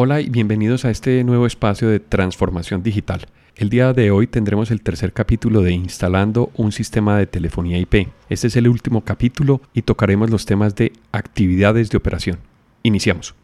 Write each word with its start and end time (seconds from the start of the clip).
Hola 0.00 0.20
y 0.20 0.30
bienvenidos 0.30 0.84
a 0.84 0.90
este 0.90 1.24
nuevo 1.24 1.44
espacio 1.44 1.88
de 1.88 1.98
transformación 1.98 2.84
digital. 2.84 3.26
El 3.56 3.68
día 3.68 3.92
de 3.92 4.12
hoy 4.12 4.28
tendremos 4.28 4.70
el 4.70 4.80
tercer 4.80 5.12
capítulo 5.12 5.60
de 5.62 5.72
Instalando 5.72 6.52
un 6.54 6.70
sistema 6.70 7.18
de 7.18 7.26
telefonía 7.26 7.78
IP. 7.78 8.06
Este 8.28 8.46
es 8.46 8.54
el 8.54 8.68
último 8.68 9.00
capítulo 9.00 9.60
y 9.74 9.82
tocaremos 9.82 10.30
los 10.30 10.46
temas 10.46 10.76
de 10.76 10.92
actividades 11.10 11.90
de 11.90 11.96
operación. 11.96 12.38
Iniciamos. 12.84 13.34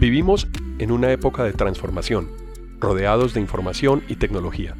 Vivimos 0.00 0.48
en 0.80 0.90
una 0.90 1.12
época 1.12 1.44
de 1.44 1.52
transformación, 1.52 2.30
rodeados 2.80 3.32
de 3.32 3.42
información 3.42 4.02
y 4.08 4.16
tecnología. 4.16 4.74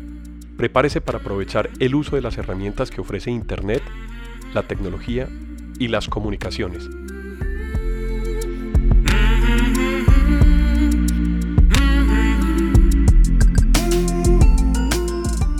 Prepárese 0.57 1.01
para 1.01 1.19
aprovechar 1.19 1.71
el 1.79 1.95
uso 1.95 2.17
de 2.17 2.23
las 2.23 2.37
herramientas 2.37 2.91
que 2.91 3.01
ofrece 3.01 3.31
Internet, 3.31 3.83
la 4.55 4.65
tecnología 4.65 5.29
y 5.79 5.87
las 5.87 6.09
comunicaciones 6.09 6.89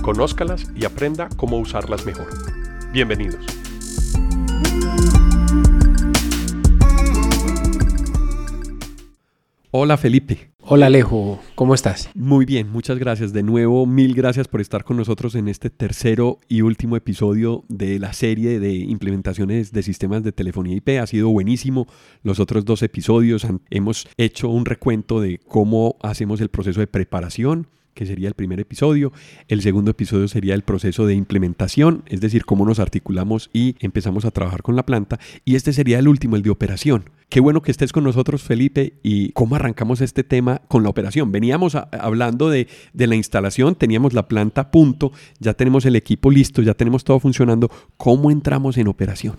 Conózcalas 0.07 0.71
y 0.77 0.85
aprenda 0.85 1.29
cómo 1.37 1.59
usarlas 1.59 2.07
mejor. 2.07 2.29
Bienvenidos. 2.93 3.45
Hola 9.73 9.97
Felipe. 9.97 10.53
Hola 10.61 10.87
Alejo, 10.87 11.41
¿cómo 11.57 11.75
estás? 11.75 12.09
Muy 12.15 12.45
bien, 12.45 12.71
muchas 12.71 13.01
gracias. 13.01 13.33
De 13.33 13.43
nuevo, 13.43 13.85
mil 13.85 14.15
gracias 14.15 14.47
por 14.47 14.61
estar 14.61 14.85
con 14.85 14.97
nosotros 14.97 15.35
en 15.35 15.49
este 15.49 15.71
tercero 15.71 16.39
y 16.47 16.61
último 16.61 16.95
episodio 16.95 17.65
de 17.67 17.99
la 17.99 18.13
serie 18.13 18.61
de 18.61 18.75
implementaciones 18.75 19.73
de 19.73 19.83
sistemas 19.83 20.23
de 20.23 20.31
telefonía 20.31 20.77
IP. 20.77 21.01
Ha 21.01 21.07
sido 21.09 21.31
buenísimo. 21.31 21.89
Los 22.23 22.39
otros 22.39 22.65
dos 22.65 22.85
episodios 22.85 23.45
hemos 23.71 24.07
hecho 24.19 24.51
un 24.51 24.67
recuento 24.67 25.21
de 25.21 25.39
cómo 25.49 25.97
hacemos 26.01 26.41
el 26.41 26.49
proceso 26.49 26.79
de 26.79 26.87
preparación 26.87 27.67
que 27.97 28.07
sería 28.07 28.29
el 28.29 28.35
primer 28.35 28.61
episodio. 28.61 29.13
El 29.49 29.63
segundo 29.63 29.91
episodio 29.91 30.29
sería 30.29 30.55
el 30.55 30.63
proceso 30.63 31.07
de 31.07 31.15
implementación, 31.15 32.05
es 32.07 32.21
decir, 32.21 32.45
cómo 32.45 32.65
nos 32.65 32.79
articulamos 32.79 33.51
y 33.53 33.75
empezamos 33.81 34.25
a 34.25 34.31
trabajar 34.31 34.63
con 34.63 34.77
la 34.77 34.87
planta. 34.87 35.19
Y 35.45 35.57
este 35.57 35.73
sería 35.73 35.99
el 35.99 36.07
último, 36.07 36.37
el 36.37 36.43
de 36.43 36.51
operación. 36.51 37.11
Qué 37.29 37.41
bueno 37.41 37.63
que 37.63 37.73
estés 37.73 37.93
con 37.93 38.05
nosotros, 38.05 38.43
Felipe, 38.43 38.93
y 39.03 39.33
cómo 39.33 39.57
arrancamos 39.57 40.01
este 40.01 40.23
tema 40.23 40.61
con 40.69 40.85
la 40.85 40.91
operación. 40.91 41.33
Veníamos 41.33 41.75
hablando 41.75 42.51
de, 42.51 42.69
la 42.93 43.17
instalación, 43.17 43.75
teníamos 43.75 44.13
la 44.13 44.29
planta 44.29 44.61
a 44.61 44.71
punto, 44.71 45.11
ya 45.41 45.55
tenemos 45.55 45.87
el 45.87 45.97
equipo 45.97 46.31
listo, 46.31 46.63
ya 46.63 46.75
tenemos 46.75 47.03
todo 47.03 47.19
funcionando. 47.19 47.69
¿Cómo 47.97 48.31
entramos 48.31 48.77
en 48.77 48.87
operación? 48.87 49.37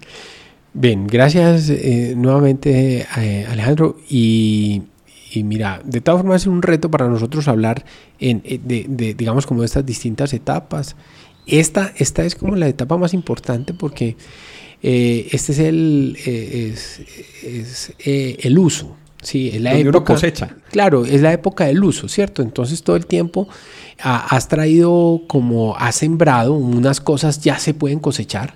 Bien, 0.74 1.08
gracias 1.08 1.70
eh, 1.70 2.14
nuevamente, 2.18 3.06
eh, 3.18 3.46
Alejandro. 3.48 3.98
Y 4.10 4.82
y 5.32 5.44
mira, 5.44 5.82
de 5.84 6.02
todas 6.02 6.22
formas 6.22 6.42
es 6.42 6.48
un 6.48 6.62
reto 6.62 6.90
para 6.90 7.08
nosotros 7.08 7.48
hablar 7.48 7.86
en, 8.20 8.42
eh, 8.46 8.60
de, 8.64 9.14
digamos, 9.14 9.46
como 9.46 9.62
de 9.62 9.66
estas 9.66 9.86
distintas 9.86 10.34
etapas. 10.34 10.96
Esta, 11.46 11.94
esta 11.98 12.24
es 12.24 12.36
como 12.36 12.56
la 12.56 12.68
etapa 12.68 12.98
más 12.98 13.14
importante 13.14 13.74
porque 13.74 14.18
eh, 14.84 15.28
este 15.32 15.52
es 15.54 15.60
el, 15.60 16.18
eh, 16.26 16.76
es, 17.44 17.94
el 18.00 18.58
uso. 18.58 18.96
Sí, 19.22 19.50
es 19.54 19.62
la 19.62 19.74
época, 19.74 20.14
cosecha. 20.14 20.56
Claro, 20.72 21.04
es 21.04 21.22
la 21.22 21.34
época 21.34 21.66
del 21.66 21.84
uso, 21.84 22.08
¿cierto? 22.08 22.42
Entonces 22.42 22.84
todo 22.84 22.96
el 22.96 23.08
tiempo 23.08 23.48
has 24.00 24.48
traído 24.48 25.24
como, 25.28 25.76
has 25.76 25.96
sembrado, 25.96 26.54
unas 26.54 27.02
cosas 27.02 27.42
ya 27.42 27.58
se 27.58 27.74
pueden 27.74 28.00
cosechar 28.00 28.56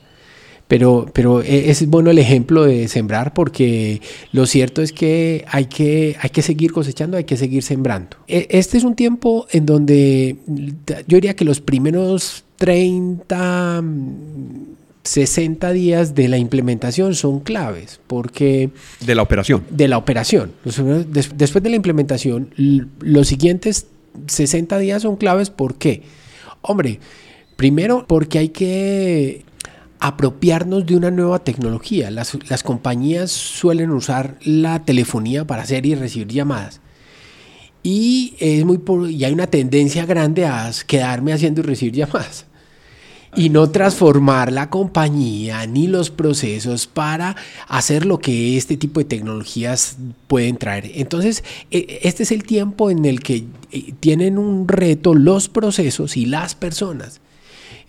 pero, 0.72 1.06
pero 1.12 1.42
e, 1.42 1.70
es 1.70 1.86
bueno 1.90 2.12
el 2.12 2.18
ejemplo 2.18 2.64
de 2.64 2.88
sembrar 2.88 3.34
porque 3.34 4.02
lo 4.32 4.46
cierto 4.46 4.82
es 4.82 4.94
que 4.94 5.44
hay 5.50 5.66
que, 5.66 6.16
hay 6.22 6.30
que 6.30 6.42
seguir 6.42 6.72
cosechando, 6.72 7.18
hay 7.18 7.26
que 7.26 7.36
seguir 7.36 7.62
sembrando. 7.62 8.16
E, 8.26 8.48
este 8.52 8.78
es 8.78 8.86
un 8.86 8.96
tiempo 8.96 9.48
en 9.52 9.66
donde 9.66 10.38
yo 10.48 11.18
diría 11.18 11.36
que 11.36 11.44
los 11.44 11.60
primeros 11.60 12.46
30... 12.56 13.84
60 15.04 15.72
días 15.72 16.14
de 16.14 16.28
la 16.28 16.38
implementación 16.38 17.16
son 17.16 17.40
claves 17.40 18.00
porque... 18.06 18.70
De 19.04 19.16
la 19.16 19.24
operación. 19.24 19.64
De 19.72 19.88
la 19.88 19.98
operación. 19.98 20.54
Después 20.64 21.64
de 21.64 21.70
la 21.70 21.76
implementación, 21.76 22.54
los 23.00 23.28
siguientes 23.28 23.88
60 24.28 24.78
días 24.78 25.02
son 25.02 25.18
claves. 25.18 25.50
¿Por 25.50 25.76
qué? 25.76 26.04
Hombre, 26.62 27.00
primero 27.58 28.06
porque 28.08 28.38
hay 28.38 28.50
que 28.50 29.44
apropiarnos 30.02 30.86
de 30.88 30.98
una 30.98 31.12
nueva 31.12 31.40
tecnología. 31.40 32.10
Las, 32.10 32.64
compañías 32.64 33.32
suelen 33.32 33.92
usar 33.92 34.36
la 34.44 34.84
telefonía 34.84 35.46
para 35.46 35.62
hacer 35.62 35.86
y 35.86 35.94
recibir 35.94 36.28
llamadas. 36.28 36.82
Y, 37.84 38.34
es 38.40 38.66
muy 38.66 38.82
y 39.10 39.24
hay 39.24 39.32
una 39.32 39.48
tendencia 39.48 40.06
grande 40.06 40.46
a 40.46 40.72
quedarme 40.88 41.34
haciendo 41.34 41.62
y 41.62 41.66
recibir 41.66 41.94
llamadas. 41.94 42.46
Y 43.36 43.50
no 43.50 43.70
transformar 43.70 44.52
la 44.52 44.72
compañía 44.72 45.66
ni 45.68 45.88
los 45.88 46.10
procesos 46.10 46.88
para 46.88 47.36
hacer 47.68 48.06
lo 48.06 48.20
que 48.20 48.58
este 48.58 48.78
tipo 48.78 49.00
de 49.00 49.06
tecnologías 49.06 49.98
pueden 50.28 50.58
traer. 50.58 50.92
Entonces, 50.96 51.44
e, 51.70 52.00
este 52.02 52.24
es 52.24 52.32
el 52.32 52.44
tiempo 52.44 52.90
en 52.90 53.06
el 53.06 53.22
que 53.22 53.46
eh, 53.72 53.94
tienen 54.00 54.40
un 54.40 54.68
reto 54.68 55.14
los 55.14 55.48
procesos 55.48 56.18
y 56.18 56.26
las 56.26 56.56
personas 56.56 57.22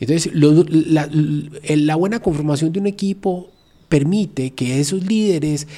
entonces, 0.02 0.32
la, 0.34 1.94
buena 1.94 2.18
conformación 2.18 2.72
de 2.72 2.80
un 2.80 2.88
equipo 2.88 3.52
permite 3.88 4.50
que 4.50 4.80
esos 4.80 5.06
líderes 5.06 5.68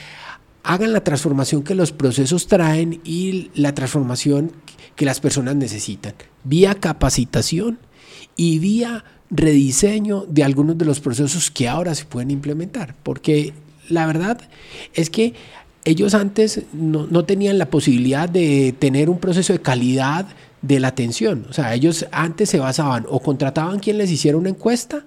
hagan 0.62 0.94
la 0.94 1.04
transformación 1.04 1.62
que 1.62 1.74
los 1.74 1.92
procesos 1.92 2.46
traen 2.46 3.02
y 3.04 3.50
la 3.54 3.74
transformación 3.74 4.52
que 4.96 5.04
las 5.04 5.20
personas 5.20 5.56
necesitan, 5.56 6.14
vía 6.42 6.74
capacitación 6.74 7.78
y 8.34 8.60
vía 8.60 9.04
rediseño 9.28 10.24
de 10.26 10.42
algunos 10.42 10.78
de 10.78 10.86
los 10.86 11.00
procesos 11.00 11.50
que 11.50 11.68
ahora 11.68 11.94
se 11.94 12.06
pueden 12.06 12.30
implementar. 12.30 12.94
Porque 13.02 13.52
la 13.90 14.06
verdad 14.06 14.40
es 14.94 15.10
que 15.10 15.34
ellos 15.84 16.14
antes 16.14 16.62
no, 16.72 17.24
tenían 17.26 17.58
la 17.58 17.68
posibilidad 17.68 18.26
de 18.26 18.74
tener 18.78 19.10
un 19.10 19.18
proceso 19.18 19.52
de 19.52 19.60
calidad 19.60 20.28
de 20.66 20.80
la 20.80 20.88
atención. 20.88 21.46
O 21.50 21.52
sea, 21.52 21.74
ellos 21.74 22.06
antes 22.10 22.48
se 22.48 22.58
basaban 22.58 23.06
o 23.08 23.20
contrataban 23.20 23.78
quien 23.78 23.98
les 23.98 24.10
hiciera 24.10 24.38
una 24.38 24.48
encuesta 24.48 25.04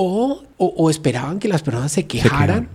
o, 0.00 0.44
o, 0.58 0.90
esperaban 0.90 1.40
que 1.40 1.48
las 1.48 1.62
personas 1.62 1.90
se 1.90 2.06
quejaran. 2.06 2.68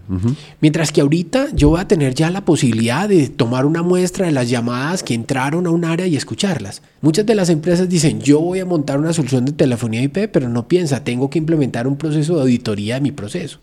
Mientras 0.59 0.91
que 0.91 0.99
ahorita 0.99 1.47
yo 1.53 1.69
voy 1.69 1.79
a 1.79 1.87
tener 1.87 2.13
ya 2.13 2.29
la 2.29 2.43
posibilidad 2.43 3.07
de 3.07 3.29
tomar 3.29 3.65
una 3.65 3.81
muestra 3.81 4.25
de 4.25 4.33
las 4.33 4.49
llamadas 4.49 5.03
que 5.03 5.13
entraron 5.13 5.65
a 5.65 5.69
un 5.69 5.85
área 5.85 6.05
y 6.05 6.17
escucharlas. 6.17 6.81
Muchas 6.99 7.25
de 7.25 7.33
las 7.33 7.49
empresas 7.49 7.87
dicen, 7.87 8.19
yo 8.19 8.41
voy 8.41 8.59
a 8.59 8.65
montar 8.65 8.99
una 8.99 9.13
solución 9.13 9.45
de 9.45 9.53
telefonía 9.53 10.01
IP, 10.01 10.29
pero 10.33 10.49
no 10.49 10.67
piensa, 10.67 11.05
tengo 11.05 11.29
que 11.29 11.39
implementar 11.39 11.87
un 11.87 11.95
proceso 11.95 12.35
de 12.35 12.41
auditoría 12.41 12.95
de 12.95 13.01
mi 13.01 13.13
proceso. 13.13 13.59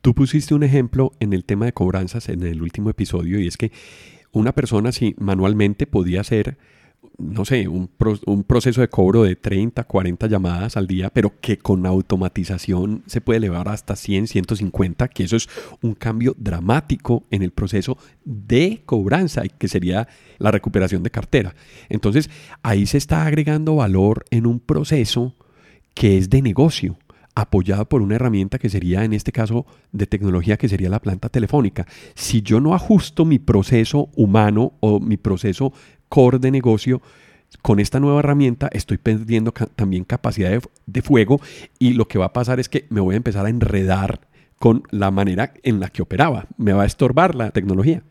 Tú 0.00 0.12
pusiste 0.12 0.52
un 0.52 0.64
ejemplo 0.64 1.12
en 1.20 1.32
el 1.32 1.44
tema 1.44 1.66
de 1.66 1.72
cobranzas 1.72 2.28
en 2.28 2.42
el 2.42 2.62
último 2.62 2.90
episodio 2.90 3.38
y 3.38 3.46
es 3.46 3.56
que 3.56 3.70
una 4.32 4.52
persona 4.52 4.90
si 4.90 5.14
manualmente 5.18 5.86
podía 5.86 6.20
hacer 6.20 6.58
no 7.18 7.44
sé, 7.44 7.68
un, 7.68 7.88
proceso 8.46 8.80
de 8.80 8.88
cobro 8.88 9.22
de 9.22 9.36
30, 9.36 9.84
40 9.84 10.26
llamadas 10.26 10.76
al 10.76 10.86
día, 10.86 11.10
pero 11.10 11.32
que 11.40 11.58
con 11.58 11.86
automatización 11.86 13.04
se 13.06 13.20
puede 13.20 13.38
elevar 13.38 13.68
hasta 13.68 13.94
100, 13.94 14.26
150, 14.26 15.08
que 15.08 15.24
eso 15.24 15.36
es 15.36 15.48
un 15.80 15.94
cambio 15.94 16.34
dramático 16.38 17.22
en 17.30 17.42
el 17.42 17.52
proceso 17.52 17.98
de 18.24 18.82
cobranza, 18.84 19.42
que 19.46 19.68
sería 19.68 20.08
la 20.38 20.50
recuperación 20.50 21.02
de 21.02 21.10
cartera. 21.10 21.54
Entonces, 21.88 22.30
ahí 22.62 22.86
se 22.86 22.98
está 22.98 23.24
agregando 23.26 23.76
valor 23.76 24.24
en 24.30 24.46
un 24.46 24.58
proceso 24.58 25.34
que 25.94 26.18
es 26.18 26.30
de 26.30 26.42
negocio 26.42 26.98
apoyado 27.36 27.88
por 27.88 28.02
una 28.02 28.14
herramienta 28.14 28.58
que 28.58 28.68
sería, 28.68 29.04
en 29.04 29.12
este 29.12 29.32
caso, 29.32 29.66
de 29.92 30.06
tecnología, 30.06 30.56
que 30.56 30.68
sería 30.68 30.88
la 30.88 31.00
planta 31.00 31.28
telefónica. 31.28 31.86
Si 32.14 32.42
yo 32.42 32.60
no 32.60 32.74
ajusto 32.74 33.24
mi 33.24 33.38
proceso 33.38 34.08
humano 34.14 34.74
o 34.80 35.00
mi 35.00 35.16
proceso 35.16 35.72
core 36.14 36.38
de 36.38 36.52
negocio, 36.52 37.02
con 37.60 37.80
esta 37.80 37.98
nueva 37.98 38.20
herramienta 38.20 38.68
estoy 38.70 38.98
perdiendo 38.98 39.50
también 39.74 40.04
capacidad 40.04 40.62
de, 40.86 41.02
fuego 41.02 41.40
y 41.80 41.94
lo 41.94 42.06
que 42.06 42.18
va 42.18 42.26
a 42.26 42.32
pasar 42.32 42.60
es 42.60 42.68
que 42.68 42.86
me 42.88 43.00
voy 43.00 43.14
a 43.14 43.16
empezar 43.16 43.46
a 43.46 43.48
enredar 43.48 44.20
con 44.60 44.84
la 44.92 45.10
manera 45.10 45.54
en 45.64 45.80
la 45.80 45.88
que 45.88 46.02
operaba. 46.02 46.46
Me 46.56 46.72
va 46.72 46.84
a 46.84 46.86
estorbar 46.86 47.34
la 47.34 47.50
tecnología. 47.50 48.04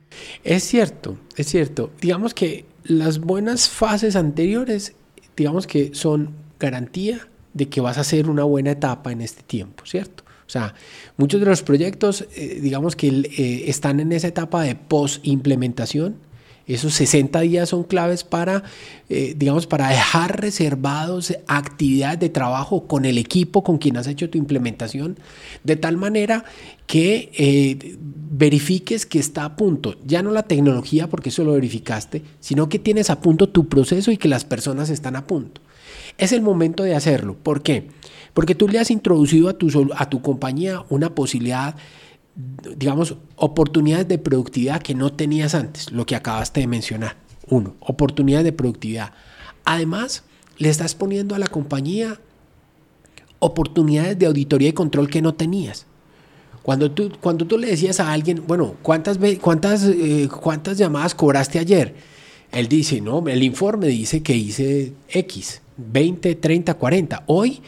Es 0.43 0.63
cierto, 0.63 1.15
es 1.37 1.47
cierto. 1.47 1.91
Digamos 2.01 2.33
que 2.33 2.65
las 2.83 3.19
buenas 3.19 3.69
fases 3.69 4.17
anteriores, 4.17 4.95
digamos 5.37 5.65
que 5.65 5.95
son 5.95 6.31
garantía 6.59 7.29
de 7.53 7.69
que 7.69 7.79
vas 7.79 7.97
a 7.97 8.01
hacer 8.01 8.29
una 8.29 8.43
buena 8.43 8.71
etapa 8.71 9.13
en 9.13 9.21
este 9.21 9.43
tiempo, 9.43 9.85
¿cierto? 9.85 10.25
O 10.45 10.49
sea, 10.49 10.75
muchos 11.15 11.39
de 11.39 11.45
los 11.45 11.63
proyectos, 11.63 12.27
eh, 12.35 12.59
digamos 12.61 12.97
que 12.97 13.07
eh, 13.07 13.63
están 13.67 14.01
en 14.01 14.11
esa 14.11 14.27
etapa 14.27 14.61
de 14.61 14.75
post-implementación, 14.75 16.17
Esos 16.65 16.93
60 16.93 17.41
días 17.41 17.69
son 17.69 17.83
claves 17.83 18.23
para, 18.23 18.63
eh, 19.09 19.33
digamos, 19.35 19.67
para 19.67 19.89
dejar 19.89 20.39
reservados 20.39 21.35
actividades 21.47 22.19
de 22.19 22.29
trabajo 22.29 22.87
con 22.87 23.03
el 23.03 23.17
equipo 23.17 23.63
con 23.63 23.77
quien 23.77 23.97
has 23.97 24.07
hecho 24.07 24.29
tu 24.29 24.37
implementación, 24.37 25.17
de 25.63 25.75
tal 25.75 25.97
manera 25.97 26.45
que 26.87 27.31
eh, 27.37 27.97
verifiques 27.99 29.05
que 29.05 29.19
está 29.19 29.43
a 29.43 29.55
punto, 29.57 29.95
ya 30.05 30.21
no 30.21 30.31
la 30.31 30.43
tecnología, 30.43 31.07
porque 31.09 31.29
eso 31.29 31.43
lo 31.43 31.53
verificaste, 31.53 32.21
sino 32.39 32.69
que 32.69 32.79
tienes 32.79 33.09
a 33.09 33.19
punto 33.19 33.49
tu 33.49 33.67
proceso 33.67 34.11
y 34.11 34.17
que 34.17 34.29
las 34.29 34.45
personas 34.45 34.89
están 34.89 35.17
a 35.17 35.27
punto. 35.27 35.61
Es 36.17 36.31
el 36.31 36.41
momento 36.41 36.83
de 36.83 36.95
hacerlo. 36.95 37.35
¿Por 37.41 37.61
qué? 37.61 37.87
Porque 38.33 38.55
tú 38.55 38.67
le 38.67 38.79
has 38.79 38.89
introducido 38.89 39.49
a 39.49 39.53
tu, 39.53 39.91
a 39.95 40.09
tu 40.09 40.21
compañía 40.21 40.85
una 40.89 41.13
posibilidad 41.13 41.75
digamos, 42.35 43.15
oportunidades 43.35 44.07
de 44.07 44.17
productividad 44.17 44.81
que 44.81 44.95
no 44.95 45.13
tenías 45.13 45.53
antes, 45.55 45.91
lo 45.91 46.05
que 46.05 46.15
acabaste 46.15 46.61
de 46.61 46.67
mencionar. 46.67 47.17
Uno, 47.47 47.75
oportunidades 47.79 48.45
de 48.45 48.53
productividad. 48.53 49.11
Además, 49.65 50.23
le 50.57 50.69
estás 50.69 50.95
poniendo 50.95 51.35
a 51.35 51.39
la 51.39 51.47
compañía 51.47 52.19
oportunidades 53.39 54.17
de 54.17 54.25
auditoría 54.25 54.69
y 54.69 54.73
control 54.73 55.09
que 55.09 55.21
no 55.21 55.33
tenías. 55.33 55.85
Cuando 56.63 56.91
tú, 56.91 57.11
cuando 57.19 57.45
tú 57.45 57.57
le 57.57 57.67
decías 57.67 57.99
a 57.99 58.11
alguien, 58.11 58.43
bueno, 58.47 58.75
¿cuántas, 58.81 59.19
cuántas, 59.41 59.83
eh, 59.83 60.29
¿cuántas 60.41 60.77
llamadas 60.77 61.13
cobraste 61.13 61.59
ayer? 61.59 61.93
Él 62.53 62.67
dice, 62.69 63.01
no, 63.01 63.27
el 63.27 63.43
informe 63.43 63.87
dice 63.87 64.23
que 64.23 64.35
hice 64.35 64.93
X, 65.09 65.61
20, 65.75 66.35
30, 66.35 66.73
40. 66.75 67.23
Hoy, 67.27 67.61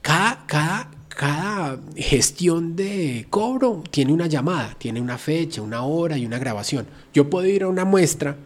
cada, 0.00 0.44
cada, 0.46 0.90
cada 1.16 1.78
gestión 1.96 2.76
de 2.76 3.26
cobro 3.30 3.82
tiene 3.90 4.12
una 4.12 4.26
llamada, 4.26 4.76
tiene 4.78 5.00
una 5.00 5.16
fecha, 5.16 5.62
una 5.62 5.82
hora 5.82 6.18
y 6.18 6.26
una 6.26 6.38
grabación. 6.38 6.86
Yo 7.14 7.30
puedo 7.30 7.46
ir 7.46 7.62
a 7.62 7.68
una 7.68 7.86
muestra 7.86 8.36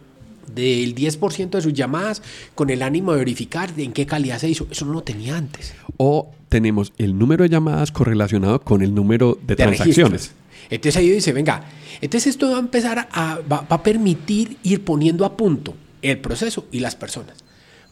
del 0.55 0.95
10% 0.95 1.49
de 1.49 1.61
sus 1.61 1.73
llamadas 1.73 2.21
con 2.55 2.69
el 2.69 2.81
ánimo 2.81 3.11
de 3.11 3.19
verificar 3.19 3.71
en 3.75 3.91
qué 3.91 4.05
calidad 4.05 4.39
se 4.39 4.47
hizo. 4.47 4.67
Eso 4.71 4.85
no 4.85 4.93
lo 4.93 5.03
tenía 5.03 5.35
antes. 5.35 5.73
O 5.97 6.31
tenemos 6.47 6.93
el 6.97 7.19
número 7.19 7.43
de 7.43 7.49
llamadas 7.49 7.91
correlacionado 7.91 8.61
con 8.61 8.81
el 8.81 8.95
número 8.95 9.37
de, 9.45 9.57
transacciones. 9.57 10.31
Entonces 10.69 10.95
ahí 10.95 11.09
dice, 11.09 11.33
venga, 11.33 11.65
entonces 11.99 12.31
esto 12.31 12.51
va 12.51 12.55
a 12.55 12.61
empezar 12.61 13.09
a, 13.11 13.39
va 13.51 13.65
a 13.67 13.83
permitir 13.83 14.57
ir 14.63 14.85
poniendo 14.85 15.25
a 15.25 15.35
punto 15.35 15.73
el 16.01 16.19
proceso 16.19 16.67
y 16.71 16.79
las 16.79 16.95
personas 16.95 17.35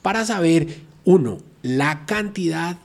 para 0.01 0.23
saber, 0.23 0.67
uno, 1.03 1.39
la 1.63 2.05
cantidad 2.05 2.77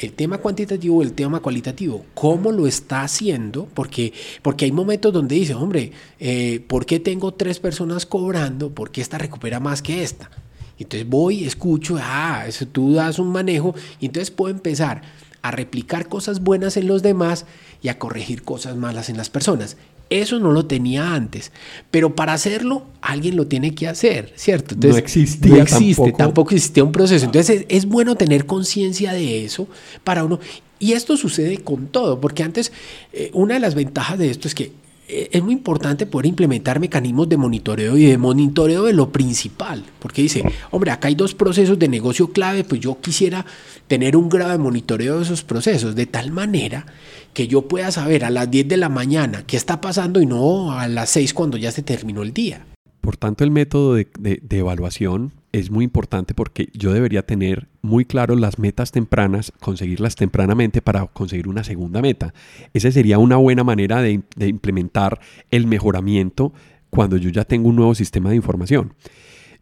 el 0.00 0.14
tema 0.14 0.38
cuantitativo 0.38 1.02
y 1.02 1.06
el 1.06 1.12
tema 1.12 1.40
cualitativo, 1.40 2.06
cómo 2.14 2.52
lo 2.52 2.66
está 2.66 3.02
haciendo, 3.02 3.68
porque, 3.74 4.14
porque 4.42 4.64
hay 4.64 4.72
momentos 4.72 5.12
donde 5.12 5.34
dice, 5.34 5.54
hombre, 5.54 5.92
eh, 6.18 6.64
¿por 6.66 6.86
qué 6.86 6.98
tengo 7.00 7.34
tres 7.34 7.58
personas 7.58 8.06
cobrando? 8.06 8.70
¿Por 8.70 8.90
qué 8.90 9.02
esta 9.02 9.18
recupera 9.18 9.60
más 9.60 9.82
que 9.82 10.02
esta? 10.02 10.30
Entonces 10.78 11.06
voy, 11.06 11.44
escucho, 11.44 11.98
ah, 12.00 12.44
eso 12.48 12.66
tú 12.66 12.94
das 12.94 13.18
un 13.18 13.28
manejo 13.28 13.74
y 14.00 14.06
entonces 14.06 14.30
puedo 14.30 14.54
empezar 14.54 15.02
a 15.42 15.50
replicar 15.50 16.08
cosas 16.08 16.40
buenas 16.40 16.78
en 16.78 16.86
los 16.86 17.02
demás 17.02 17.44
y 17.82 17.88
a 17.88 17.98
corregir 17.98 18.42
cosas 18.42 18.76
malas 18.76 19.10
en 19.10 19.18
las 19.18 19.28
personas. 19.28 19.76
Eso 20.10 20.40
no 20.40 20.50
lo 20.50 20.66
tenía 20.66 21.14
antes, 21.14 21.52
pero 21.92 22.16
para 22.16 22.32
hacerlo 22.32 22.82
alguien 23.00 23.36
lo 23.36 23.46
tiene 23.46 23.76
que 23.76 23.86
hacer, 23.86 24.32
¿cierto? 24.34 24.74
Entonces, 24.74 24.96
no 24.96 25.04
existía 25.04 25.54
no 25.54 25.62
existe, 25.62 26.12
tampoco. 26.12 26.50
existía 26.50 26.82
un 26.82 26.90
proceso. 26.90 27.26
Entonces 27.26 27.64
es, 27.68 27.86
bueno 27.86 28.16
tener 28.16 28.44
conciencia 28.44 29.12
de 29.12 29.44
eso 29.44 29.68
para 30.02 30.24
uno. 30.24 30.40
Y 30.80 30.92
esto 30.92 31.16
sucede 31.16 31.58
con 31.58 31.86
todo, 31.86 32.20
porque 32.20 32.42
antes 32.42 32.72
eh, 33.12 33.30
una 33.34 33.54
de 33.54 33.60
las 33.60 33.76
ventajas 33.76 34.18
de 34.18 34.30
esto 34.30 34.48
es 34.48 34.56
que 34.56 34.72
eh, 35.12 35.28
es 35.32 35.42
muy 35.42 35.52
importante 35.52 36.06
poder 36.06 36.26
implementar 36.26 36.78
mecanismos 36.80 37.28
de 37.28 37.36
monitoreo 37.36 37.96
y 37.96 38.06
de 38.06 38.18
monitoreo 38.18 38.84
de 38.84 38.92
lo 38.92 39.10
principal, 39.10 39.84
porque 39.98 40.22
dice, 40.22 40.42
hombre, 40.70 40.90
acá 40.90 41.08
hay 41.08 41.14
dos 41.16 41.34
procesos 41.34 41.78
de 41.78 41.88
negocio 41.88 42.32
clave, 42.32 42.64
pues 42.64 42.80
yo 42.80 43.00
quisiera 43.00 43.44
tener 43.88 44.16
un 44.16 44.28
grado 44.28 44.52
de 44.52 44.58
monitoreo 44.58 45.18
de 45.18 45.24
esos 45.24 45.42
procesos, 45.42 45.94
de 45.94 46.06
tal 46.06 46.30
manera 46.30 46.86
que 47.32 47.48
yo 47.48 47.62
pueda 47.62 47.90
saber 47.90 48.24
a 48.24 48.30
las 48.30 48.50
10 48.50 48.68
de 48.68 48.76
la 48.76 48.88
mañana 48.88 49.44
qué 49.46 49.56
está 49.56 49.80
pasando 49.80 50.20
y 50.20 50.26
no 50.26 50.72
a 50.72 50.88
las 50.88 51.10
6 51.10 51.34
cuando 51.34 51.56
ya 51.56 51.70
se 51.70 51.82
terminó 51.82 52.22
el 52.22 52.32
día. 52.32 52.66
Por 53.00 53.16
tanto, 53.16 53.44
el 53.44 53.50
método 53.50 53.94
de, 53.94 54.42
evaluación 54.50 55.32
es 55.52 55.70
muy 55.70 55.84
importante 55.84 56.34
porque 56.34 56.68
yo 56.74 56.92
debería 56.92 57.22
tener 57.22 57.66
muy 57.80 58.04
claro 58.04 58.36
las 58.36 58.58
metas 58.58 58.92
tempranas, 58.92 59.52
conseguirlas 59.58 60.16
tempranamente 60.16 60.82
para 60.82 61.06
conseguir 61.06 61.48
una 61.48 61.64
segunda 61.64 62.02
meta. 62.02 62.34
Esa 62.74 62.92
sería 62.92 63.18
una 63.18 63.36
buena 63.36 63.64
manera 63.64 64.02
de, 64.02 64.22
de 64.36 64.48
implementar 64.48 65.18
el 65.50 65.66
mejoramiento 65.66 66.52
cuando 66.90 67.16
yo 67.16 67.30
ya 67.30 67.44
tengo 67.44 67.68
un 67.68 67.76
nuevo 67.76 67.94
sistema 67.94 68.30
de 68.30 68.36
información. 68.36 68.92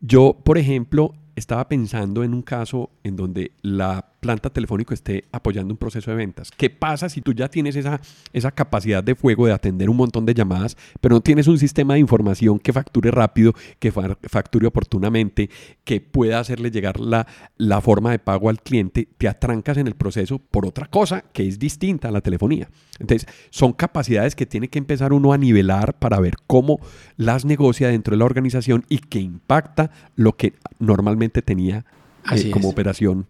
Yo, 0.00 0.37
por 0.44 0.59
ejemplo, 0.59 1.14
estaba 1.37 1.69
pensando 1.69 2.25
en 2.25 2.35
un 2.35 2.43
caso 2.43 2.91
en 3.05 3.17
donde 3.17 3.53
la 3.62 4.06
planta 4.20 4.50
telefónica 4.50 4.94
esté 4.94 5.25
apoyando 5.32 5.73
un 5.73 5.79
proceso 5.79 6.11
de 6.11 6.17
ventas. 6.17 6.50
¿Qué 6.50 6.70
pasa 6.70 7.09
si 7.09 7.20
tú 7.20 7.32
ya 7.32 7.49
tienes 7.49 7.76
esa, 7.76 8.00
esa 8.32 8.50
capacidad 8.50 9.03
de 9.03 9.15
fuego 9.15 9.47
de 9.47 9.53
atender 9.53 9.88
un 9.91 9.97
montón 9.97 10.26
de 10.26 10.35
llamadas, 10.35 10.76
pero 11.00 11.15
no 11.15 11.20
tienes 11.20 11.47
un 11.47 11.59
sistema 11.59 11.94
de 11.94 12.00
información 12.00 12.59
que 12.59 12.73
facture 12.73 13.11
rápido, 13.11 13.55
que 13.79 13.93
facture 13.93 14.67
oportunamente, 14.67 15.50
que 15.85 16.00
pueda 16.00 16.41
hacerle 16.41 16.70
llegar 16.70 17.00
la, 17.00 17.26
la 17.56 17.81
forma 17.81 18.11
de 18.11 18.19
pago 18.19 18.49
al 18.49 18.61
cliente? 18.61 19.09
Te 19.19 19.29
atrancas 19.29 19.76
en 19.79 19.87
el 19.87 19.94
proceso 19.94 20.38
por 20.38 20.67
otra 20.67 20.87
cosa 20.87 21.25
que 21.32 21.47
es 21.47 21.59
distinta 21.59 22.09
a 22.09 22.12
la 22.12 22.21
telefonía. 22.21 22.69
Entonces, 22.99 23.29
son 23.50 23.73
capacidades 23.73 24.35
que 24.35 24.47
tiene 24.47 24.69
que 24.69 24.79
empezar 24.79 25.12
uno 25.12 25.32
a 25.32 25.38
nivelar 25.38 25.99
para 25.99 26.19
ver 26.21 26.35
cómo 26.47 26.81
las 27.17 27.44
negocia 27.44 27.88
dentro 27.88 28.12
de 28.12 28.19
la 28.19 28.25
organización 28.25 28.85
y 28.88 28.99
que 28.99 29.21
impacta 29.21 29.91
lo 30.17 30.37
que 30.37 30.55
normalmente 30.79 31.43
tenía 31.43 31.85
eh, 32.32 32.50
como 32.50 32.69
operación 32.69 33.26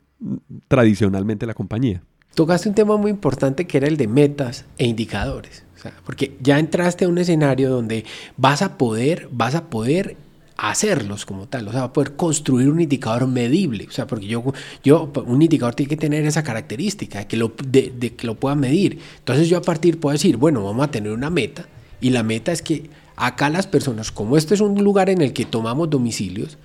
tradicionalmente 0.69 1.47
la 1.47 1.55
compañía. 1.55 2.03
Tocaste 2.35 2.69
un 2.69 2.75
tema 2.75 2.97
muy 2.97 3.11
importante 3.11 3.67
que 3.67 3.79
era 3.79 3.89
el 3.89 3.97
de 3.97 4.09
metas 4.09 4.65
e 4.79 4.87
indicadores. 4.87 5.65
porque 6.05 6.37
ya 6.41 6.59
entraste 6.59 7.05
a 7.05 7.09
un 7.09 7.19
escenario 7.19 7.71
donde 7.71 8.05
vas 8.37 8.63
a 8.63 8.77
poder, 8.79 9.29
vas 9.31 9.55
a 9.55 9.71
poder 9.71 10.17
hacerlos 10.57 11.25
como 11.25 11.47
tal, 11.47 11.69
o 11.69 11.73
sea, 11.73 11.93
poder 11.93 12.17
construir 12.17 12.69
un 12.69 12.81
indicador 12.81 13.29
medible, 13.29 13.87
o 13.89 13.93
sea, 13.93 14.09
porque 14.09 14.27
yo, 14.27 14.53
yo 14.83 15.11
un 15.25 15.41
indicador 15.41 15.77
tiene 15.77 15.89
que 15.89 15.97
tener 15.97 16.27
esa 16.27 16.43
característica 16.43 17.29
que, 17.29 17.37
lo, 17.37 17.53
de 17.65 18.15
que 18.17 18.27
lo 18.27 18.35
pueda 18.35 18.57
medir. 18.57 18.99
Entonces 19.19 19.49
yo 19.49 19.57
a 19.57 19.63
partir 19.63 20.01
puedo 20.01 20.15
decir, 20.15 20.37
bueno, 20.37 20.65
vamos 20.65 20.85
a 20.85 20.91
tener 20.91 21.13
una 21.13 21.31
meta 21.31 21.69
y 22.01 22.11
la 22.11 22.25
meta 22.25 22.51
es 22.51 22.63
que 22.63 22.91
acá 23.15 23.51
las 23.51 23.69
personas, 23.69 24.11
como 24.11 24.37
este 24.37 24.55
es 24.55 24.61
un 24.61 24.83
lugar 24.83 25.11
en 25.11 25.23
el 25.23 25.33
que 25.33 25.45
tomamos 25.45 25.91
domicilios 25.91 26.59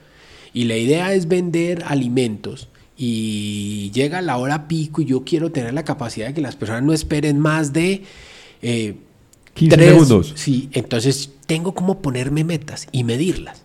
y 0.54 0.66
la 0.66 0.78
idea 0.78 1.14
es 1.14 1.28
vender 1.28 1.84
alimentos, 1.88 2.70
y 2.98 3.92
llega 3.92 4.22
la 4.22 4.38
hora 4.38 4.68
pico 4.68 5.01
y 5.01 5.06
yo 5.06 5.24
quiero 5.24 5.51
tener 5.51 5.74
la 5.74 5.84
capacidad 5.84 6.28
de 6.28 6.34
que 6.34 6.42
las 6.42 6.56
personas 6.56 6.84
no 6.84 6.94
esperen 6.94 7.40
más 7.40 7.74
de 7.74 8.04
eh, 8.62 8.95
15 9.56 9.78
segundos. 9.78 10.34
Sí, 10.36 10.69
entonces 10.74 11.31
tengo 11.45 11.74
como 11.74 12.01
ponerme 12.01 12.44
metas 12.44 12.88
y 12.92 13.04
medirlas. 13.04 13.62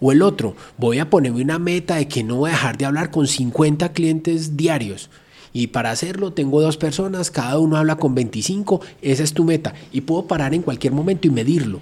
O 0.00 0.12
el 0.12 0.22
otro, 0.22 0.54
voy 0.76 1.00
a 1.00 1.10
ponerme 1.10 1.42
una 1.42 1.58
meta 1.58 1.96
de 1.96 2.06
que 2.06 2.22
no 2.22 2.36
voy 2.36 2.50
a 2.50 2.52
dejar 2.52 2.78
de 2.78 2.84
hablar 2.84 3.10
con 3.10 3.26
50 3.26 3.92
clientes 3.92 4.56
diarios. 4.56 5.10
Y 5.52 5.68
para 5.68 5.90
hacerlo 5.90 6.32
tengo 6.32 6.60
dos 6.60 6.76
personas, 6.76 7.30
cada 7.32 7.58
uno 7.58 7.76
habla 7.76 7.96
con 7.96 8.14
25, 8.14 8.80
esa 9.02 9.24
es 9.24 9.32
tu 9.32 9.44
meta. 9.44 9.74
Y 9.92 10.02
puedo 10.02 10.26
parar 10.26 10.54
en 10.54 10.62
cualquier 10.62 10.92
momento 10.92 11.26
y 11.26 11.30
medirlo 11.30 11.80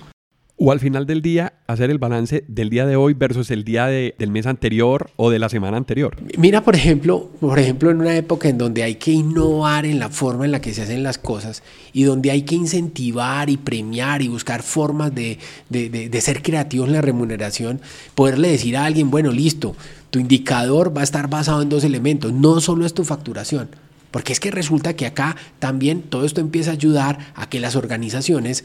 o 0.58 0.72
al 0.72 0.80
final 0.80 1.06
del 1.06 1.20
día 1.20 1.52
hacer 1.66 1.90
el 1.90 1.98
balance 1.98 2.44
del 2.48 2.70
día 2.70 2.86
de 2.86 2.96
hoy 2.96 3.14
versus 3.14 3.50
el 3.50 3.64
día 3.64 3.86
del 3.86 4.30
mes 4.30 4.46
anterior 4.46 5.10
o 5.16 5.30
de 5.30 5.38
la 5.38 5.48
semana 5.48 5.76
anterior. 5.76 6.16
Mira, 6.38 6.62
por 6.62 6.74
ejemplo, 6.74 7.30
por 7.40 7.58
ejemplo, 7.58 7.90
en 7.90 8.00
una 8.00 8.16
época 8.16 8.48
en 8.48 8.56
donde 8.56 8.82
hay 8.82 8.94
que 8.94 9.10
innovar 9.10 9.84
en 9.84 9.98
la 9.98 10.08
forma 10.08 10.46
en 10.46 10.52
la 10.52 10.60
que 10.60 10.72
se 10.72 10.82
hacen 10.82 11.02
las 11.02 11.18
cosas 11.18 11.62
y 11.92 12.04
donde 12.04 12.30
hay 12.30 12.42
que 12.42 12.54
incentivar 12.54 13.50
y 13.50 13.58
premiar 13.58 14.22
y 14.22 14.28
buscar 14.28 14.62
formas 14.62 15.14
de, 15.14 15.38
de 15.68 16.20
ser 16.20 16.42
creativos 16.42 16.88
en 16.88 16.94
la 16.94 17.02
remuneración, 17.02 17.80
poderle 18.14 18.48
decir 18.48 18.76
a 18.76 18.86
alguien, 18.86 19.10
bueno, 19.10 19.32
listo, 19.32 19.76
tu 20.10 20.18
indicador 20.18 20.96
va 20.96 21.02
a 21.02 21.04
estar 21.04 21.28
basado 21.28 21.60
en 21.60 21.68
dos 21.68 21.84
elementos, 21.84 22.32
no 22.32 22.60
solo 22.60 22.86
es 22.86 22.94
tu 22.94 23.04
facturación. 23.04 23.68
Porque 24.10 24.32
es 24.32 24.40
que 24.40 24.50
resulta 24.50 24.94
que 24.94 25.04
acá 25.04 25.36
también 25.58 26.00
todo 26.00 26.24
esto 26.24 26.40
empieza 26.40 26.70
a 26.70 26.74
ayudar 26.74 27.18
a 27.34 27.50
que 27.50 27.60
las 27.60 27.76
organizaciones 27.76 28.64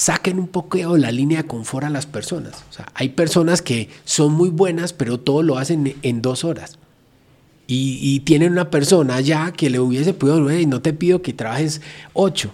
saquen 0.00 0.38
un 0.38 0.48
poco 0.48 0.96
la 0.96 1.12
línea 1.12 1.42
de 1.42 1.46
confort 1.46 1.84
a 1.84 1.90
las 1.90 2.06
personas. 2.06 2.64
O 2.70 2.72
sea, 2.72 2.86
hay 2.94 3.10
personas 3.10 3.60
que 3.60 3.90
son 4.06 4.32
muy 4.32 4.48
buenas, 4.48 4.94
pero 4.94 5.20
todo 5.20 5.42
lo 5.42 5.58
hacen 5.58 5.94
en 6.00 6.22
dos 6.22 6.42
horas. 6.42 6.78
Y, 7.66 8.18
tienen 8.20 8.50
una 8.50 8.70
persona 8.70 9.16
allá 9.16 9.52
que 9.52 9.68
le 9.68 9.78
hubiese 9.78 10.14
podido, 10.14 10.50
y 10.58 10.64
no 10.64 10.80
te 10.80 10.92
pido 10.94 11.20
que 11.22 11.34
trabajes 11.34 11.82
ocho, 12.14 12.50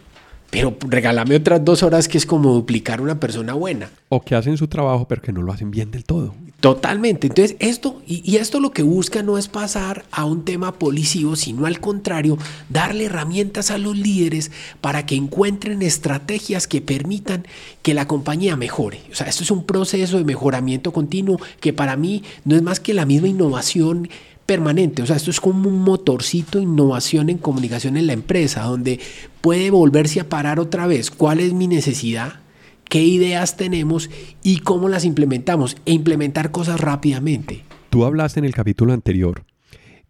pero 0.51 0.77
regálame 0.89 1.37
otras 1.37 1.65
dos 1.65 1.83
horas 1.85 2.09
que 2.09 2.19
es 2.19 2.27
como 2.27 2.53
duplicar 2.53 3.01
una 3.01 3.19
persona 3.19 3.55
buena. 3.55 3.91
O 4.09 4.21
que 4.21 4.35
hacen 4.35 4.59
su 4.59 4.67
trabajo, 4.67 5.07
pero 5.09 5.23
que 5.23 5.33
no 5.33 5.41
lo 5.41 5.53
hacen 5.53 5.71
bien 5.71 5.91
del 5.91 6.05
todo. 6.05 6.35
Totalmente. 6.67 7.29
Entonces, 7.29 7.57
esto, 7.61 8.03
y, 8.09 8.39
esto 8.39 8.59
lo 8.59 8.73
que 8.73 8.83
busca 8.83 9.23
no 9.23 9.39
es 9.39 9.47
pasar 9.47 10.05
a 10.11 10.25
un 10.25 10.45
tema 10.45 10.81
policivo, 10.81 11.37
sino 11.37 11.65
al 11.65 11.79
contrario, 11.79 12.39
darle 12.69 13.05
herramientas 13.05 13.71
a 13.71 13.79
los 13.79 13.97
líderes 13.97 14.51
para 14.81 15.07
que 15.07 15.15
encuentren 15.15 15.81
estrategias 15.81 16.67
que 16.67 16.81
permitan 16.81 17.47
que 17.83 17.95
la 17.95 18.09
compañía 18.09 18.57
mejore. 18.57 19.03
O 19.13 19.15
sea, 19.15 19.29
esto 19.29 19.45
es 19.45 19.53
un 19.53 19.63
proceso 19.65 20.19
de 20.19 20.25
mejoramiento 20.25 20.93
continuo 20.93 21.41
que 21.61 21.73
para 21.73 21.95
mí 21.97 22.25
no 22.45 22.57
es 22.57 22.63
más 22.63 22.81
que 22.81 22.95
la 22.95 23.07
misma 23.07 23.29
innovación 23.29 24.09
permanente. 24.45 25.03
O 25.03 25.07
sea, 25.07 25.15
esto 25.15 25.31
es 25.31 25.41
como 25.41 25.69
un 25.69 25.83
motorcito 25.83 26.59
de 26.59 26.65
innovación 26.65 27.31
en 27.31 27.39
comunicación 27.39 27.97
en 27.97 28.09
la 28.09 28.13
empresa, 28.13 28.65
donde 28.65 28.99
puede 29.41 29.71
volverse 29.71 30.19
a 30.19 30.29
parar 30.29 30.59
otra 30.59 30.89
vez. 30.89 31.13
¿Cuál 31.13 31.39
es 31.39 31.53
mi 31.53 31.69
necesidad? 31.69 32.41
Qué 32.89 33.03
ideas 33.03 33.57
tenemos 33.57 34.11
y 34.43 34.59
cómo 34.59 34.89
las 34.89 35.05
implementamos 35.05 35.77
e 35.87 35.93
implementar 35.93 36.51
cosas 36.51 36.81
rápidamente. 36.81 37.65
Tú 37.91 38.05
hablaste 38.05 38.41
en 38.41 38.45
el 38.45 38.55
capítulo 38.55 38.93
anterior 38.93 39.45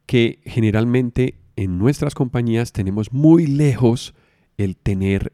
que 0.07 0.41
generalmente 0.45 1.35
en 1.57 1.79
nuestras 1.79 2.15
compañías 2.15 2.73
tenemos 2.73 3.13
muy 3.13 3.47
lejos 3.47 4.15
el 4.57 4.77
tener 4.77 5.33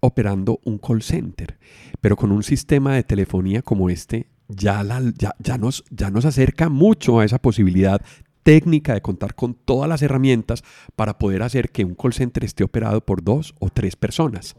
operando 0.00 0.60
un 0.64 0.78
call 0.78 1.02
center, 1.02 1.58
pero 2.00 2.16
con 2.16 2.30
un 2.30 2.42
sistema 2.42 2.94
de 2.94 3.02
telefonía 3.02 3.62
como 3.62 3.88
este 3.90 4.28
ya, 4.48 4.84
ya, 5.38 5.58
nos, 5.58 5.84
ya 5.90 6.10
nos 6.10 6.24
acerca 6.26 6.68
mucho 6.68 7.20
a 7.20 7.24
esa 7.24 7.38
posibilidad 7.38 8.02
técnica 8.42 8.92
de 8.92 9.00
contar 9.00 9.34
con 9.34 9.54
todas 9.54 9.88
las 9.88 10.02
herramientas 10.02 10.62
para 10.94 11.18
poder 11.18 11.42
hacer 11.42 11.70
que 11.70 11.84
un 11.84 11.94
call 11.94 12.12
center 12.12 12.44
esté 12.44 12.62
operado 12.62 13.00
por 13.00 13.24
dos 13.24 13.54
o 13.58 13.70
tres 13.70 13.96
personas. 13.96 14.54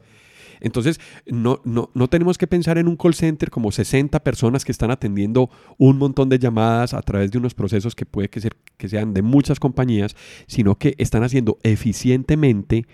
Entonces, 0.60 1.00
no, 1.26 1.62
no, 1.64 1.90
no 1.94 2.08
tenemos 2.08 2.38
que 2.38 2.48
pensar 2.48 2.78
en 2.78 2.88
un 2.88 2.96
call 2.96 3.14
center 3.14 3.50
como 3.50 3.72
60 3.72 4.20
personas 4.24 4.66
que 4.66 4.72
están 4.72 4.92
atendiendo 4.92 5.50
un 5.78 5.98
montón 5.98 6.30
de 6.30 6.40
llamadas 6.40 6.94
a 6.94 7.02
través 7.02 7.32
de 7.32 7.38
unos 7.38 7.54
procesos 7.54 7.96
que 7.96 8.06
puede 8.06 8.30
que, 8.30 8.42
ser, 8.42 8.56
que 8.78 8.90
sean 8.90 9.14
de 9.14 9.22
muchas 9.22 9.60
compañías, 9.60 10.16
sino 10.48 10.78
que 10.78 10.96
están 10.98 11.24
haciendo 11.24 11.58
eficientemente 11.64 12.86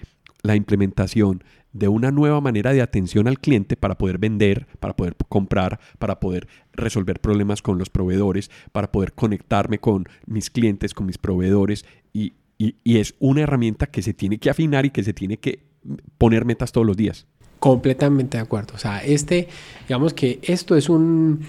la 0.44 0.56
implementación 0.56 1.44
de 1.74 1.88
una 1.88 2.12
nueva 2.12 2.42
manera 2.42 2.74
de 2.74 2.82
atención 2.82 3.28
al 3.28 3.40
cliente 3.40 3.78
para 3.78 3.98
poder 3.98 4.18
vender, 4.18 4.68
para 4.80 4.96
poder 4.96 5.16
comprar, 5.30 5.80
para 6.00 6.20
poder 6.20 6.48
resolver 6.74 7.22
problemas 7.22 7.62
con 7.62 7.78
los 7.78 7.90
proveedores, 7.90 8.52
para 8.72 8.92
poder 8.92 9.14
conectarme 9.14 9.80
con 9.80 10.06
mis 10.26 10.50
clientes, 10.50 10.94
con 10.94 11.06
mis 11.06 11.18
proveedores 11.18 11.86
y, 12.12 12.34
y 12.58 12.98
es 12.98 13.16
una 13.20 13.42
herramienta 13.42 13.88
que 13.88 14.02
se 14.02 14.14
tiene 14.14 14.38
que 14.38 14.50
afinar 14.50 14.86
y 14.86 14.92
que 14.92 15.04
se 15.04 15.14
tiene 15.14 15.38
que 15.38 15.72
poner 16.18 16.46
metas 16.46 16.72
todos 16.72 16.86
los 16.86 16.98
días. 16.98 17.28
Completamente 17.62 18.38
de 18.38 18.42
acuerdo. 18.42 18.74
O 18.74 18.80
sea, 18.80 19.04
este, 19.04 19.48
digamos 19.88 20.16
que 20.16 20.40
esto 20.42 20.76
es 20.76 20.90
un... 20.90 21.46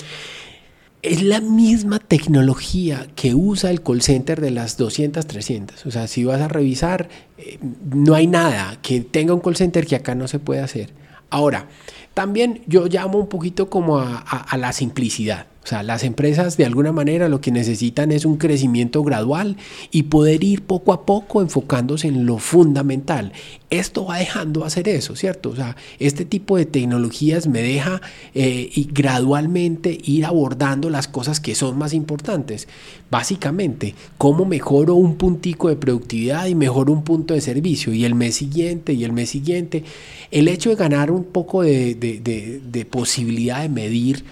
Es 1.00 1.22
la 1.22 1.40
misma 1.40 2.00
tecnología 2.00 3.06
que 3.16 3.34
usa 3.34 3.70
el 3.70 3.82
call 3.82 4.02
center 4.02 4.38
de 4.42 4.50
las 4.50 4.76
200, 4.76 5.26
300. 5.26 5.86
O 5.86 5.90
sea, 5.90 6.06
si 6.06 6.24
vas 6.24 6.42
a 6.42 6.48
revisar, 6.48 7.08
eh, 7.38 7.58
no 7.90 8.14
hay 8.14 8.26
nada 8.26 8.78
que 8.82 9.00
tenga 9.00 9.32
un 9.32 9.40
call 9.40 9.56
center 9.56 9.86
que 9.86 9.96
acá 9.96 10.14
no 10.14 10.28
se 10.28 10.38
puede 10.38 10.60
hacer. 10.60 10.92
Ahora, 11.30 11.68
también 12.12 12.60
yo 12.66 12.88
llamo 12.88 13.16
un 13.16 13.28
poquito 13.28 13.70
como 13.70 13.98
a 13.98 14.56
la 14.58 14.74
simplicidad. 14.74 15.46
O 15.64 15.66
sea, 15.66 15.84
las 15.84 16.02
empresas 16.02 16.56
de 16.56 16.64
alguna 16.64 16.90
manera 16.90 17.28
lo 17.28 17.40
que 17.40 17.52
necesitan 17.52 18.10
es 18.10 18.24
un 18.24 18.36
crecimiento 18.36 19.04
gradual 19.04 19.56
y 19.92 20.04
poder 20.04 20.42
ir 20.42 20.62
poco 20.62 20.92
a 20.92 21.06
poco 21.06 21.40
enfocándose 21.40 22.08
en 22.08 22.26
lo 22.26 22.38
fundamental. 22.38 23.32
Esto 23.70 24.06
va 24.06 24.18
dejando 24.18 24.64
hacer 24.64 24.88
eso, 24.88 25.14
¿cierto? 25.14 25.50
O 25.50 25.56
sea, 25.56 25.76
este 26.00 26.24
tipo 26.24 26.56
de 26.56 26.66
tecnologías 26.66 27.46
me 27.46 27.62
deja 27.62 28.02
eh, 28.34 28.70
y 28.74 28.88
gradualmente 28.92 29.98
ir 30.04 30.24
abordando 30.24 30.90
las 30.90 31.06
cosas 31.06 31.38
que 31.38 31.54
son 31.54 31.78
más 31.78 31.94
importantes. 31.94 32.66
Básicamente, 33.08 33.94
cómo 34.18 34.44
mejoro 34.44 34.96
un 34.96 35.14
puntico 35.14 35.68
de 35.68 35.76
productividad 35.76 36.46
y 36.46 36.56
mejoro 36.56 36.92
un 36.92 37.04
punto 37.04 37.34
de 37.34 37.40
servicio 37.40 37.94
y 37.94 38.04
el 38.04 38.16
mes 38.16 38.34
siguiente 38.34 38.94
y 38.94 39.04
el 39.04 39.12
mes 39.12 39.30
siguiente. 39.30 39.84
El 40.32 40.48
hecho 40.48 40.70
de 40.70 40.76
ganar 40.76 41.12
un 41.12 41.24
poco 41.24 41.62
de, 41.62 41.94
de 41.94 42.84
posibilidad 42.84 43.62
de 43.62 43.68
medir 43.68 44.24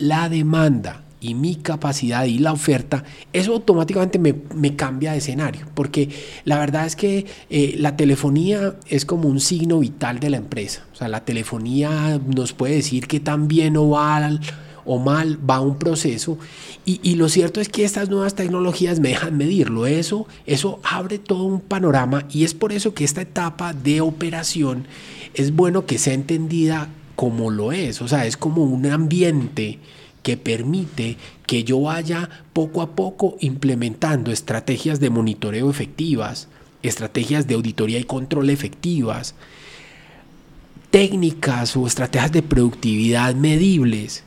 la 0.00 0.28
demanda 0.28 1.02
y 1.20 1.34
mi 1.34 1.56
capacidad 1.56 2.24
y 2.24 2.38
la 2.38 2.52
oferta, 2.52 3.04
eso 3.32 3.52
automáticamente 3.52 4.18
me, 4.18 4.74
cambia 4.74 5.12
de 5.12 5.18
escenario, 5.18 5.66
porque 5.74 6.08
la 6.44 6.58
verdad 6.58 6.86
es 6.86 6.96
que 6.96 7.26
eh, 7.50 7.74
la 7.78 7.96
telefonía 7.96 8.76
es 8.88 9.04
como 9.04 9.28
un 9.28 9.38
signo 9.38 9.78
vital 9.80 10.18
de 10.18 10.30
la 10.30 10.38
empresa. 10.38 10.86
O 10.92 10.96
sea, 10.96 11.08
la 11.08 11.24
telefonía 11.24 12.18
nos 12.26 12.54
puede 12.54 12.76
decir 12.76 13.06
que 13.06 13.20
tan 13.20 13.48
bien 13.48 13.76
o 13.76 13.88
mal, 13.88 14.40
o 14.86 14.98
mal 14.98 15.38
va 15.48 15.60
un 15.60 15.78
proceso, 15.78 16.38
y, 16.86 17.14
lo 17.14 17.28
cierto 17.28 17.60
es 17.60 17.68
que 17.68 17.84
estas 17.84 18.08
nuevas 18.08 18.34
tecnologías 18.34 18.98
me 18.98 19.10
dejan 19.10 19.36
medirlo. 19.36 19.86
Eso, 19.86 20.26
eso 20.46 20.80
abre 20.82 21.18
todo 21.18 21.44
un 21.44 21.60
panorama, 21.60 22.24
y 22.30 22.44
es 22.44 22.54
por 22.54 22.72
eso 22.72 22.94
que 22.94 23.04
esta 23.04 23.20
etapa 23.20 23.74
de 23.74 24.00
operación 24.00 24.86
es 25.34 25.54
bueno 25.54 25.86
que 25.86 25.98
sea 25.98 26.14
entendida 26.14 26.88
como 27.16 27.50
lo 27.50 27.72
es, 27.72 28.00
o 28.02 28.08
sea, 28.08 28.26
es 28.26 28.36
como 28.36 28.64
un 28.64 28.86
ambiente 28.86 29.78
que 30.22 30.36
permite 30.36 31.16
que 31.46 31.64
yo 31.64 31.80
vaya 31.82 32.28
poco 32.52 32.82
a 32.82 32.94
poco 32.94 33.36
implementando 33.40 34.30
estrategias 34.30 35.00
de 35.00 35.10
monitoreo 35.10 35.70
efectivas, 35.70 36.48
estrategias 36.82 37.46
de 37.46 37.54
auditoría 37.54 37.98
y 37.98 38.04
control 38.04 38.50
efectivas, 38.50 39.34
técnicas 40.90 41.76
o 41.76 41.86
estrategias 41.86 42.32
de 42.32 42.42
productividad 42.42 43.34
medibles, 43.34 44.24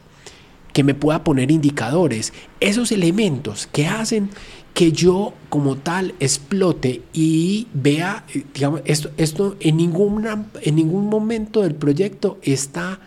que 0.74 0.84
me 0.84 0.96
pueda 0.96 1.24
poner 1.24 1.52
indicadores, 1.52 2.34
esos 2.60 2.92
elementos 2.92 3.68
que 3.68 3.88
hacen 3.88 4.30
que 4.74 4.92
yo 4.92 5.34
como 5.50 5.78
tal 5.78 6.16
explote 6.20 7.04
y 7.14 7.68
vea, 7.74 8.26
eh, 8.34 8.44
digamos, 8.54 8.82
esto, 8.86 9.12
esto 9.18 9.56
en, 9.60 9.78
ninguna, 9.78 10.48
en 10.62 10.76
ningún 10.76 11.08
momento 11.08 11.62
del 11.62 11.76
proyecto 11.76 12.40
está 12.42 13.00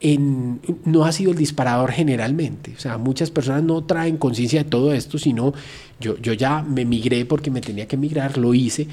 en, 0.00 0.60
no 0.84 1.04
ha 1.04 1.12
sido 1.12 1.30
el 1.32 1.38
disparador 1.38 1.92
generalmente. 1.92 2.72
O 2.76 2.80
sea, 2.80 2.98
muchas 2.98 3.30
personas 3.30 3.62
no 3.62 3.84
traen 3.84 4.16
conciencia 4.16 4.64
de 4.64 4.70
todo 4.70 4.92
esto, 4.92 5.18
sino 5.18 5.52
yo, 6.00 6.18
yo 6.18 6.32
ya 6.32 6.62
me 6.62 6.84
migré 6.84 7.24
porque 7.24 7.50
me 7.50 7.60
tenía 7.60 7.86
que 7.86 7.96
migrar, 7.96 8.36
lo 8.36 8.54
hice, 8.54 8.88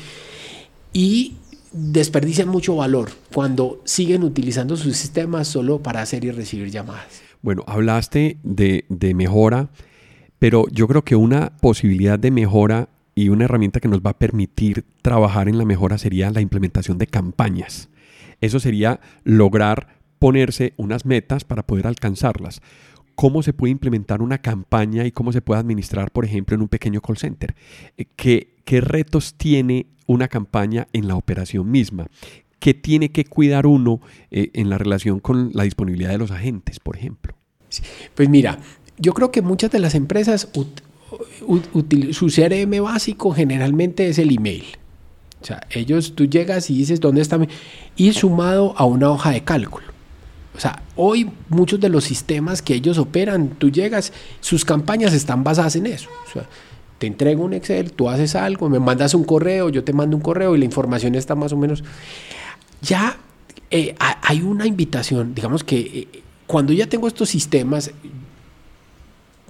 y 0.94 1.34
desperdician 1.72 2.48
mucho 2.48 2.76
valor 2.76 3.12
cuando 3.34 3.82
siguen 3.84 4.24
utilizando 4.24 4.78
sus 4.78 4.96
sistemas 4.96 5.48
solo 5.48 5.80
para 5.80 6.02
hacer 6.02 6.24
y 6.24 6.32
recibir 6.32 6.70
llamadas. 6.72 7.22
Bueno, 7.42 7.64
hablaste 7.68 8.38
de, 8.44 8.86
de 8.90 9.14
mejora 9.14 9.70
pero 10.46 10.68
yo 10.70 10.88
creo 10.88 11.04
que 11.04 11.16
una 11.16 11.58
posibilidad 11.58 12.20
de 12.20 12.30
mejora 12.30 12.90
y 13.16 13.30
una 13.30 13.46
herramienta 13.46 13.80
que 13.80 13.88
nos 13.88 14.02
va 14.02 14.12
a 14.12 14.20
permitir 14.20 14.86
trabajar 15.02 15.50
en 15.50 15.58
la 15.58 15.66
mejora 15.66 15.98
sería 15.98 16.30
la 16.30 16.40
implementación 16.40 17.00
de 17.00 17.08
campañas. 17.08 17.90
Eso 18.42 18.60
sería 18.60 19.00
lograr 19.24 19.98
ponerse 20.20 20.76
unas 20.78 21.04
metas 21.04 21.46
para 21.46 21.66
poder 21.66 21.88
alcanzarlas. 21.88 22.62
¿Cómo 23.16 23.42
se 23.42 23.54
puede 23.54 23.72
implementar 23.72 24.22
una 24.22 24.38
campaña 24.38 25.04
y 25.06 25.12
cómo 25.12 25.32
se 25.32 25.42
puede 25.42 25.62
administrar, 25.62 26.12
por 26.12 26.26
ejemplo, 26.26 26.54
en 26.54 26.62
un 26.62 26.68
pequeño 26.68 27.02
call 27.02 27.18
center? 27.18 27.56
Eh, 27.98 28.06
¿Qué, 28.16 28.58
qué 28.66 28.82
retos 28.82 29.34
tiene 29.34 29.88
una 30.06 30.28
campaña 30.28 30.88
en 30.94 31.08
la 31.08 31.16
operación 31.16 31.72
misma? 31.72 32.06
¿Qué 32.60 32.76
tiene 32.76 33.10
que 33.10 33.26
cuidar 33.26 33.66
uno 33.66 34.00
eh, 34.30 34.52
en 34.54 34.70
la 34.70 34.78
relación 34.78 35.22
con 35.22 35.50
la 35.56 35.64
disponibilidad 35.64 36.12
de 36.12 36.20
los 36.20 36.30
agentes, 36.30 36.80
por 36.80 36.98
ejemplo? 36.98 37.36
Pues 38.14 38.30
mira, 38.30 38.60
yo 38.98 39.14
creo 39.14 39.32
que 39.32 39.42
muchas 39.42 39.72
de 39.72 39.80
las 39.80 39.96
empresas, 39.96 40.48
su 42.12 42.28
CRM 42.28 42.84
básico 42.84 43.32
generalmente 43.32 44.08
es 44.08 44.20
el 44.20 44.36
email. 44.36 44.66
O 45.42 45.46
sea, 45.46 45.68
ellos, 45.70 46.14
tú 46.16 46.26
llegas 46.26 46.70
y 46.70 46.78
dices, 46.78 47.00
¿dónde 47.00 47.22
está? 47.22 47.40
Y 47.96 48.14
sumado 48.14 48.74
a 48.78 48.86
una 48.86 49.10
hoja 49.12 49.32
de 49.32 49.44
cálculo. 49.44 49.86
O 50.56 50.60
sea, 50.60 50.82
hoy 50.96 51.30
muchos 51.50 51.80
de 51.80 51.90
los 51.90 52.06
sistemas 52.06 52.62
que 52.62 52.76
ellos 52.76 52.98
operan, 52.98 53.50
tú 53.50 53.70
llegas, 53.70 54.14
sus 54.40 54.64
campañas 54.64 55.14
están 55.14 55.44
basadas 55.44 55.76
en 55.76 55.86
eso. 55.86 56.10
O 56.28 56.32
sea, 56.32 56.48
te 56.98 57.08
entrego 57.08 57.44
un 57.44 57.54
Excel, 57.54 57.92
tú 57.92 58.10
haces 58.10 58.36
algo, 58.36 58.70
me 58.70 58.80
mandas 58.80 59.14
un 59.14 59.26
correo, 59.26 59.70
yo 59.70 59.84
te 59.84 59.92
mando 59.92 60.16
un 60.16 60.24
correo 60.24 60.56
y 60.56 60.60
la 60.60 60.66
información 60.66 61.14
está 61.16 61.36
más 61.36 61.52
o 61.52 61.58
menos. 61.58 61.84
Ya 62.82 63.18
eh, 63.70 63.96
hay 64.00 64.42
una 64.42 64.66
invitación, 64.66 65.36
digamos 65.36 65.64
que 65.64 65.78
eh, 65.80 66.24
cuando 66.48 66.72
ya 66.72 66.88
tengo 66.88 67.08
estos 67.08 67.30
sistemas, 67.30 67.92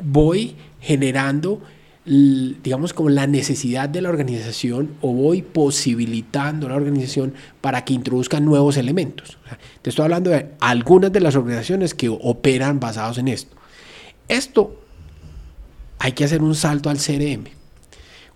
voy 0.04 0.56
generando, 0.82 1.62
digamos, 2.06 2.94
como 2.94 3.10
la 3.10 3.28
necesidad 3.28 3.90
de 3.90 4.02
la 4.02 4.10
organización 4.10 4.92
o 5.02 5.14
voy 5.14 5.42
posibilitando 5.42 6.68
a 6.68 6.70
la 6.70 6.76
organización 6.76 7.34
para 7.62 7.84
que 7.84 7.94
introduzcan 7.94 8.46
nuevos 8.46 8.78
elementos. 8.78 9.38
te 9.82 9.90
estoy 9.90 10.04
hablando 10.04 10.30
de 10.30 10.52
algunas 10.60 11.12
de 11.12 11.20
las 11.20 11.36
organizaciones 11.36 11.94
que 11.94 12.10
operan 12.10 12.80
basados 12.80 13.18
en 13.18 13.28
esto. 13.28 13.56
Esto 14.28 14.82
hay 16.00 16.12
que 16.12 16.26
hacer 16.26 16.42
un 16.42 16.56
salto 16.56 16.90
al 16.90 16.98
CRM. 16.98 17.46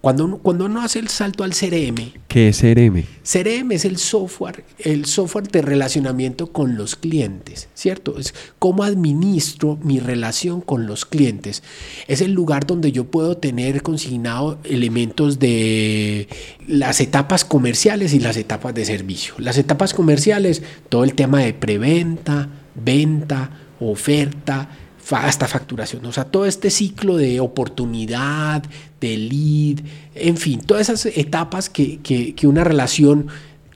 Cuando 0.01 0.24
uno, 0.24 0.38
cuando 0.38 0.65
uno 0.65 0.82
hace 0.82 1.00
el 1.00 1.10
salto 1.10 1.44
al 1.44 1.51
CRM, 1.51 2.13
¿Qué 2.29 2.50
es 2.50 2.60
CRM? 2.60 3.03
CRM 3.24 3.72
es 3.74 3.84
el 3.84 3.98
software, 3.98 4.63
el 4.77 5.06
software 5.06 5.50
de 5.50 5.62
relacionamiento 5.62 6.53
con 6.53 6.77
los 6.77 6.96
clientes, 6.96 7.68
¿cierto? 7.74 8.18
Es 8.18 8.34
cómo 8.60 8.84
administro 8.84 9.77
mi 9.84 10.00
relación 10.00 10.62
con 10.62 10.86
los 10.86 11.06
clientes. 11.06 11.63
Es 12.08 12.22
el 12.22 12.32
lugar 12.32 12.65
donde 12.65 12.94
yo 12.94 13.06
puedo 13.06 13.36
tener 13.36 13.82
consignado 13.82 14.58
elementos 14.63 15.38
de 15.38 16.29
las 16.65 17.01
etapas 17.01 17.44
comerciales 17.44 18.13
y 18.13 18.20
las 18.20 18.38
etapas 18.38 18.74
de 18.74 18.86
servicio. 18.86 19.34
Las 19.38 19.58
etapas 19.58 19.94
comerciales, 19.94 20.63
todo 20.88 21.03
el 21.03 21.13
tema 21.13 21.39
de 21.39 21.53
preventa, 21.53 22.48
venta, 22.75 23.50
oferta, 23.82 24.70
hasta 25.12 25.48
facturación. 25.48 26.06
O 26.06 26.12
sea, 26.12 26.25
todo 26.25 26.46
este 26.46 26.70
ciclo 26.70 27.18
de 27.18 27.39
oportunidad, 27.39 28.63
de 29.00 29.18
lead, 29.18 29.86
en 30.16 30.38
fin, 30.38 30.62
todas 30.62 30.89
esas 30.89 31.18
etapas 31.18 31.70
que, 31.70 32.00
que, 32.00 32.48
una 32.48 32.63
relación 32.63 33.28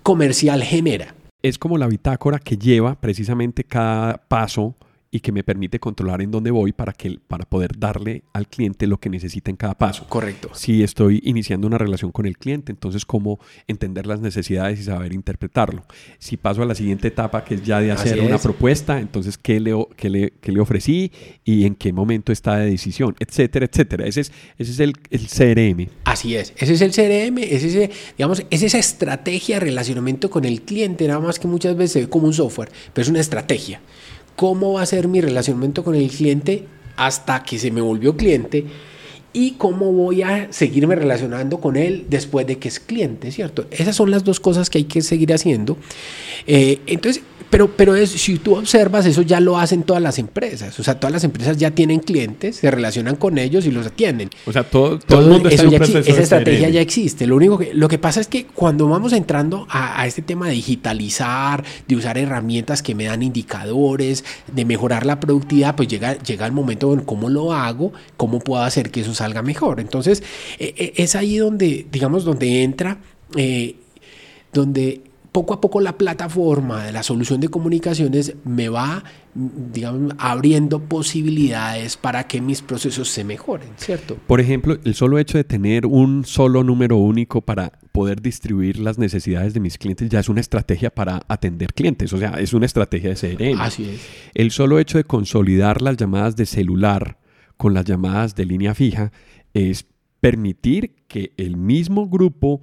comercial 0.04 0.64
genera. 0.64 1.16
Es 1.42 1.58
como 1.58 1.78
la 1.78 1.88
bitácora 1.88 2.40
que 2.40 2.58
lleva 2.58 2.96
precisamente 2.96 3.64
cada 3.64 4.18
paso 4.18 4.76
y 5.14 5.20
que 5.20 5.32
me 5.32 5.44
permite 5.44 5.80
controlar 5.80 6.24
en 6.24 6.32
dónde 6.32 6.50
voy 6.50 6.72
para, 6.72 6.92
que, 6.92 7.20
para 7.28 7.46
poder 7.46 7.78
darle 7.78 8.24
al 8.34 8.48
cliente 8.48 8.88
lo 8.88 8.98
que 8.98 9.12
necesita 9.12 9.52
en 9.52 9.58
cada 9.58 9.76
paso. 9.76 10.08
Correcto. 10.10 10.50
Si 10.56 10.82
estoy 10.82 11.22
iniciando 11.24 11.68
una 11.68 11.78
relación 11.78 12.12
con 12.12 12.26
el 12.26 12.36
cliente, 12.36 12.72
entonces 12.72 13.06
cómo 13.06 13.40
entender 13.68 14.08
las 14.08 14.22
necesidades 14.22 14.80
y 14.80 14.84
saber 14.84 15.14
interpretarlo. 15.14 15.86
Si 16.18 16.36
paso 16.36 16.64
a 16.64 16.66
la 16.66 16.74
siguiente 16.74 17.10
etapa, 17.10 17.46
que 17.46 17.54
es 17.54 17.64
ya 17.64 17.80
de 17.80 17.92
hacer 17.92 18.22
una 18.22 18.40
propuesta, 18.40 19.00
entonces 19.00 19.38
¿qué 19.38 19.60
le, 19.60 19.76
qué, 19.96 20.10
le, 20.10 20.34
qué 20.42 20.52
le, 20.52 20.60
ofrecí 20.60 21.12
y 21.46 21.66
en 21.66 21.76
qué 21.76 21.94
momento 21.94 22.32
está 22.32 22.56
de 22.56 22.72
decisión, 22.72 23.16
etcétera, 23.20 23.68
etcétera. 23.68 24.08
Ese 24.08 24.22
es, 24.22 24.32
ese 24.58 24.72
es 24.72 24.80
el, 24.80 24.94
el 25.12 25.28
CRM. 25.28 25.90
Así 26.06 26.36
es. 26.36 26.56
Ese 26.58 26.74
es 26.74 26.82
el 26.82 26.90
CRM, 26.90 27.38
es, 27.38 27.64
ese, 27.64 27.92
digamos, 28.18 28.44
es 28.50 28.64
esa 28.64 28.80
estrategia 28.80 29.58
de 29.58 29.60
relacionamiento 29.60 30.32
con 30.32 30.44
el 30.44 30.64
cliente, 30.64 31.08
nada 31.08 31.20
más 31.20 31.38
que 31.38 31.48
muchas 31.48 31.76
veces 31.76 31.92
se 31.92 32.00
ve 32.02 32.10
como 32.10 32.26
un 32.26 32.34
software, 32.34 32.72
pero 32.94 33.04
es 33.04 33.10
una 33.10 33.20
estrategia 33.20 33.80
cómo 34.36 34.74
va 34.74 34.82
a 34.82 34.86
ser 34.86 35.08
mi 35.08 35.22
relacionamiento 35.22 35.84
con 35.84 35.96
el 35.96 36.10
cliente 36.10 36.66
hasta 36.96 37.44
que 37.44 37.60
se 37.60 37.72
me 37.72 37.82
volvió 37.82 38.16
cliente 38.16 38.66
y 39.34 39.52
cómo 39.52 39.92
voy 39.92 40.22
a 40.22 40.48
seguirme 40.52 40.96
relacionando 40.96 41.60
con 41.60 41.76
él 41.76 42.06
después 42.08 42.46
de 42.46 42.60
que 42.60 42.68
es 42.68 42.80
cliente, 42.80 43.32
¿cierto? 43.32 43.66
Esas 43.72 43.96
son 43.96 44.12
las 44.12 44.24
dos 44.24 44.40
cosas 44.40 44.70
que 44.70 44.78
hay 44.78 44.84
que 44.84 45.02
seguir 45.02 45.34
haciendo. 45.34 45.76
Eh, 46.46 46.80
entonces, 46.86 47.24
pero, 47.54 47.68
pero 47.68 47.96
es, 47.96 48.10
si 48.10 48.40
tú 48.40 48.56
observas, 48.56 49.06
eso 49.06 49.22
ya 49.22 49.40
lo 49.40 49.60
hacen 49.60 49.84
todas 49.84 50.02
las 50.02 50.18
empresas. 50.18 50.80
O 50.80 50.84
sea, 50.84 51.00
todas 51.00 51.14
las 51.14 51.24
empresas 51.24 51.56
ya 51.56 51.70
tienen 51.70 52.00
clientes, 52.00 52.56
se 52.56 52.72
relacionan 52.72 53.16
con 53.16 53.38
ellos 53.38 53.68
y 53.68 53.72
los 53.72 53.86
atienden. 53.86 54.32
O 54.48 54.52
sea, 54.52 54.64
todo, 54.64 54.98
todo, 54.98 55.20
el 55.20 55.28
mundo 55.28 55.50
está 55.50 55.62
en 55.62 55.68
un 55.68 55.76
Esa 55.76 56.22
estrategia 56.22 56.70
ya 56.70 56.82
existe. 56.82 57.28
Lo 57.28 57.36
único 57.36 57.60
que, 57.60 57.72
lo 57.76 57.88
que 57.88 58.00
pasa 58.00 58.22
es 58.22 58.28
que 58.28 58.48
cuando 58.48 58.88
vamos 58.88 59.14
entrando 59.14 59.68
a, 59.70 60.02
a, 60.02 60.08
este 60.08 60.24
tema 60.24 60.48
de 60.48 60.54
digitalizar, 60.54 61.64
de 61.88 61.96
usar 61.96 62.18
herramientas 62.18 62.82
que 62.82 62.96
me 62.96 63.04
dan 63.04 63.22
indicadores, 63.22 64.26
de 64.52 64.66
mejorar 64.66 65.06
la 65.06 65.20
productividad, 65.20 65.76
pues 65.76 65.88
llega, 65.88 66.18
llega 66.24 66.48
el 66.48 66.54
momento 66.54 66.92
en 66.92 67.02
cómo 67.02 67.30
lo 67.30 67.54
hago, 67.54 67.94
cómo 68.18 68.40
puedo 68.40 68.64
hacer 68.64 68.90
que 68.90 69.02
eso 69.02 69.14
salga 69.14 69.44
mejor. 69.44 69.80
Entonces, 69.80 70.24
eh, 70.58 70.94
es 70.96 71.16
ahí 71.16 71.38
donde, 71.38 71.86
digamos, 71.92 72.26
donde 72.26 72.64
entra, 72.64 72.98
eh, 73.36 73.76
donde 74.52 75.13
poco 75.34 75.56
a 75.56 75.60
poco 75.60 75.82
la 75.82 75.98
plataforma 75.98 76.86
de 76.86 76.92
la 76.94 77.04
solución 77.04 77.42
de 77.42 77.50
comunicaciones 77.50 78.36
me 78.46 78.70
va, 78.70 79.04
digamos, 79.34 80.14
abriendo 80.20 80.80
posibilidades 80.80 81.98
para 81.98 82.28
que 82.28 82.40
mis 82.40 82.62
procesos 82.62 83.10
se 83.10 83.24
mejoren, 83.24 83.70
¿cierto? 83.76 84.16
Por 84.28 84.40
ejemplo, 84.40 84.78
el 84.86 84.94
solo 84.94 85.18
hecho 85.18 85.40
de 85.40 85.44
tener 85.44 85.88
un 85.88 86.24
solo 86.24 86.64
número 86.64 86.98
único 86.98 87.42
para 87.42 87.72
poder 87.92 88.22
distribuir 88.22 88.80
las 88.80 89.00
necesidades 89.00 89.56
de 89.56 89.60
mis 89.60 89.80
clientes 89.80 90.08
ya 90.08 90.20
es 90.20 90.30
una 90.30 90.40
estrategia 90.40 90.92
para 90.92 91.24
atender 91.28 91.74
clientes, 91.74 92.14
o 92.14 92.20
sea, 92.20 92.36
es 92.40 92.54
una 92.54 92.68
estrategia 92.68 93.10
de 93.10 93.16
CRM. 93.16 93.60
Así 93.60 93.90
es. 93.90 94.02
El 94.36 94.52
solo 94.52 94.78
hecho 94.78 95.00
de 95.00 95.04
consolidar 95.04 95.82
las 95.82 95.98
llamadas 95.98 96.36
de 96.36 96.46
celular 96.46 97.18
con 97.58 97.74
las 97.74 97.86
llamadas 97.86 98.36
de 98.36 98.46
línea 98.46 98.76
fija 98.76 99.12
es 99.56 99.88
permitir 100.22 100.94
que 101.08 101.34
el 101.38 101.58
mismo 101.58 102.08
grupo 102.08 102.62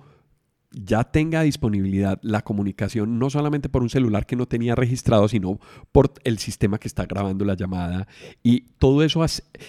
ya 0.73 1.05
tenga 1.05 1.43
disponibilidad 1.43 2.19
la 2.23 2.43
comunicación 2.43 3.19
no 3.19 3.29
solamente 3.31 3.69
por 3.69 3.83
un 3.83 3.91
celular 3.91 4.27
que 4.27 4.37
no 4.37 4.47
tenía 4.47 4.75
registrado, 4.75 5.27
sino 5.29 5.59
por 5.93 6.13
el 6.25 6.39
sistema 6.39 6.79
que 6.79 6.89
está 6.89 7.07
grabando 7.07 7.45
la 7.45 7.55
llamada. 7.55 8.07
Y 8.43 8.61
todo 8.79 9.03
eso 9.03 9.25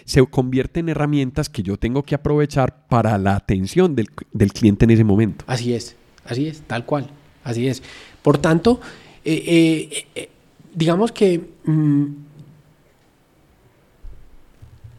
se 0.06 0.26
convierte 0.28 0.80
en 0.80 0.90
herramientas 0.90 1.50
que 1.50 1.64
yo 1.64 1.78
tengo 1.78 2.04
que 2.04 2.16
aprovechar 2.16 2.88
para 2.88 3.18
la 3.18 3.36
atención 3.36 3.96
del, 3.96 4.10
del 4.32 4.54
cliente 4.54 4.86
en 4.86 4.92
ese 4.92 5.04
momento. 5.04 5.44
Así 5.48 5.74
es, 5.74 5.96
así 6.26 6.48
es, 6.48 6.62
tal 6.62 6.86
cual, 6.86 7.10
así 7.44 7.68
es. 7.68 7.82
Por 8.22 8.38
tanto, 8.38 8.80
eh, 9.26 9.44
eh, 9.48 10.06
eh, 10.16 10.30
digamos 10.74 11.12
que... 11.12 11.50
Mmm, 11.66 12.31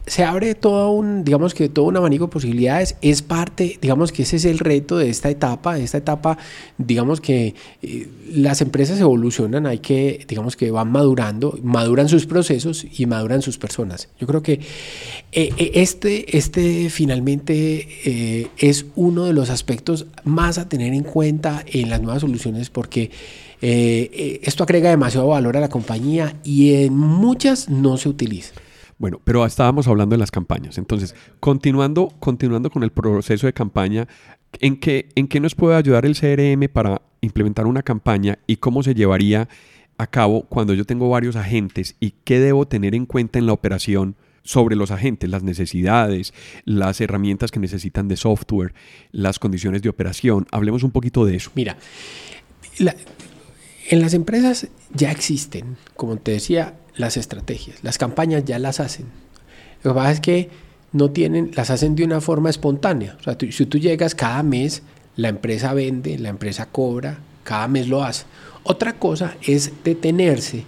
se 0.06 0.24
abre 0.24 0.54
todo 0.54 0.90
un, 0.90 1.24
digamos 1.24 1.54
que 1.54 1.68
todo 1.68 1.84
un 1.84 1.96
abanico 1.96 2.26
de 2.26 2.32
posibilidades, 2.32 2.96
es 3.02 3.22
parte, 3.22 3.78
digamos 3.80 4.10
que 4.10 4.22
ese 4.22 4.36
es 4.36 4.44
el 4.44 4.58
reto 4.58 4.98
de 4.98 5.08
esta 5.08 5.30
etapa, 5.30 5.76
de 5.76 5.84
esta 5.84 5.98
etapa, 5.98 6.38
digamos 6.76 7.20
que 7.20 7.54
eh, 7.82 8.08
las 8.32 8.60
empresas 8.62 9.00
evolucionan, 9.00 9.66
hay 9.66 9.78
que, 9.78 10.24
digamos 10.26 10.56
que 10.56 10.70
van 10.72 10.90
madurando, 10.90 11.56
maduran 11.62 12.08
sus 12.08 12.26
procesos 12.26 12.84
y 12.98 13.06
maduran 13.06 13.42
sus 13.42 13.58
personas. 13.58 14.08
Yo 14.18 14.26
creo 14.26 14.42
que 14.42 14.60
eh, 15.30 15.70
este, 15.74 16.36
este 16.36 16.90
finalmente 16.90 17.88
eh, 18.04 18.48
es 18.58 18.86
uno 18.96 19.24
de 19.24 19.32
los 19.32 19.50
aspectos 19.50 20.06
más 20.24 20.58
a 20.58 20.68
tener 20.68 20.94
en 20.94 21.04
cuenta 21.04 21.64
en 21.66 21.90
las 21.90 22.02
nuevas 22.02 22.22
soluciones 22.22 22.70
porque 22.70 23.10
esto 23.64 24.64
agrega 24.64 24.90
demasiado 24.90 25.28
valor 25.28 25.56
a 25.56 25.60
la 25.60 25.68
compañía 25.68 26.34
y 26.42 26.82
en 26.82 26.96
muchas 26.96 27.68
no 27.68 27.96
se 27.96 28.08
utiliza. 28.08 28.54
Bueno, 29.02 29.20
pero 29.24 29.44
estábamos 29.44 29.88
hablando 29.88 30.14
de 30.14 30.20
las 30.20 30.30
campañas. 30.30 30.78
Entonces, 30.78 31.16
continuando, 31.40 32.14
continuando 32.20 32.70
con 32.70 32.84
el 32.84 32.92
proceso 32.92 33.48
de 33.48 33.52
campaña, 33.52 34.06
¿en 34.60 34.78
qué, 34.78 35.08
¿en 35.16 35.26
qué 35.26 35.40
nos 35.40 35.56
puede 35.56 35.74
ayudar 35.74 36.06
el 36.06 36.16
CRM 36.16 36.68
para 36.72 37.02
implementar 37.20 37.66
una 37.66 37.82
campaña 37.82 38.38
y 38.46 38.58
cómo 38.58 38.84
se 38.84 38.94
llevaría 38.94 39.48
a 39.98 40.06
cabo 40.06 40.42
cuando 40.42 40.72
yo 40.72 40.84
tengo 40.84 41.10
varios 41.10 41.34
agentes 41.34 41.96
y 41.98 42.12
qué 42.22 42.38
debo 42.38 42.68
tener 42.68 42.94
en 42.94 43.06
cuenta 43.06 43.40
en 43.40 43.46
la 43.46 43.54
operación? 43.54 44.14
sobre 44.44 44.74
los 44.74 44.90
agentes, 44.90 45.30
las 45.30 45.44
necesidades, 45.44 46.34
las 46.64 47.00
herramientas 47.00 47.52
que 47.52 47.60
necesitan 47.60 48.08
de 48.08 48.16
software, 48.16 48.74
las 49.12 49.38
condiciones 49.38 49.82
de 49.82 49.88
operación. 49.88 50.48
Hablemos 50.50 50.82
un 50.82 50.90
poquito 50.90 51.24
de 51.24 51.36
eso. 51.36 51.52
Mira, 51.54 51.76
en 53.88 54.00
las 54.00 54.14
empresas 54.14 54.66
ya 54.92 55.12
existen, 55.12 55.76
como 55.94 56.16
te 56.16 56.32
decía, 56.32 56.74
las 56.96 57.16
estrategias. 57.16 57.82
Las 57.82 57.98
campañas 57.98 58.44
ya 58.44 58.58
las 58.58 58.80
hacen. 58.80 59.06
Lo 59.82 59.92
que 59.92 59.98
pasa 59.98 60.12
es 60.12 60.20
que 60.20 60.50
no 60.92 61.10
tienen, 61.10 61.50
las 61.54 61.70
hacen 61.70 61.96
de 61.96 62.04
una 62.04 62.20
forma 62.20 62.50
espontánea. 62.50 63.16
Si 63.50 63.66
tú 63.66 63.78
llegas 63.78 64.14
cada 64.14 64.42
mes, 64.42 64.82
la 65.16 65.28
empresa 65.28 65.74
vende, 65.74 66.18
la 66.18 66.28
empresa 66.28 66.66
cobra, 66.66 67.18
cada 67.44 67.68
mes 67.68 67.88
lo 67.88 68.04
hace. 68.04 68.24
Otra 68.62 68.92
cosa 68.94 69.36
es 69.42 69.72
detenerse 69.84 70.64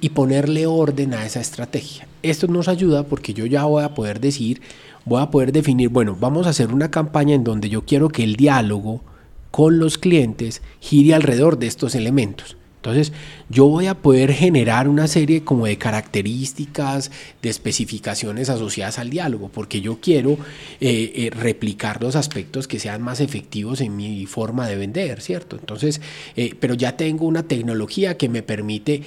y 0.00 0.10
ponerle 0.10 0.66
orden 0.66 1.14
a 1.14 1.24
esa 1.24 1.40
estrategia. 1.40 2.06
Esto 2.22 2.46
nos 2.48 2.68
ayuda 2.68 3.04
porque 3.04 3.32
yo 3.32 3.46
ya 3.46 3.64
voy 3.64 3.82
a 3.82 3.94
poder 3.94 4.20
decir, 4.20 4.60
voy 5.04 5.22
a 5.22 5.30
poder 5.30 5.52
definir, 5.52 5.88
bueno, 5.88 6.16
vamos 6.18 6.46
a 6.46 6.50
hacer 6.50 6.72
una 6.72 6.90
campaña 6.90 7.34
en 7.34 7.44
donde 7.44 7.68
yo 7.68 7.84
quiero 7.84 8.08
que 8.08 8.24
el 8.24 8.36
diálogo 8.36 9.02
con 9.50 9.78
los 9.78 9.98
clientes 9.98 10.62
gire 10.80 11.14
alrededor 11.14 11.58
de 11.58 11.66
estos 11.66 11.94
elementos. 11.94 12.56
Entonces, 12.80 13.12
yo 13.50 13.66
voy 13.66 13.88
a 13.88 13.94
poder 13.94 14.32
generar 14.32 14.88
una 14.88 15.06
serie 15.06 15.44
como 15.44 15.66
de 15.66 15.76
características, 15.76 17.10
de 17.42 17.50
especificaciones 17.50 18.48
asociadas 18.48 18.98
al 18.98 19.10
diálogo, 19.10 19.50
porque 19.52 19.82
yo 19.82 20.00
quiero 20.00 20.38
eh, 20.80 21.12
eh, 21.14 21.30
replicar 21.30 22.02
los 22.02 22.16
aspectos 22.16 22.66
que 22.66 22.78
sean 22.78 23.02
más 23.02 23.20
efectivos 23.20 23.82
en 23.82 23.96
mi 23.96 24.24
forma 24.24 24.66
de 24.66 24.76
vender, 24.76 25.20
¿cierto? 25.20 25.56
Entonces, 25.56 26.00
eh, 26.36 26.54
pero 26.58 26.72
ya 26.72 26.96
tengo 26.96 27.26
una 27.26 27.42
tecnología 27.42 28.16
que 28.16 28.30
me 28.30 28.42
permite 28.42 29.02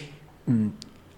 mm, 0.46 0.68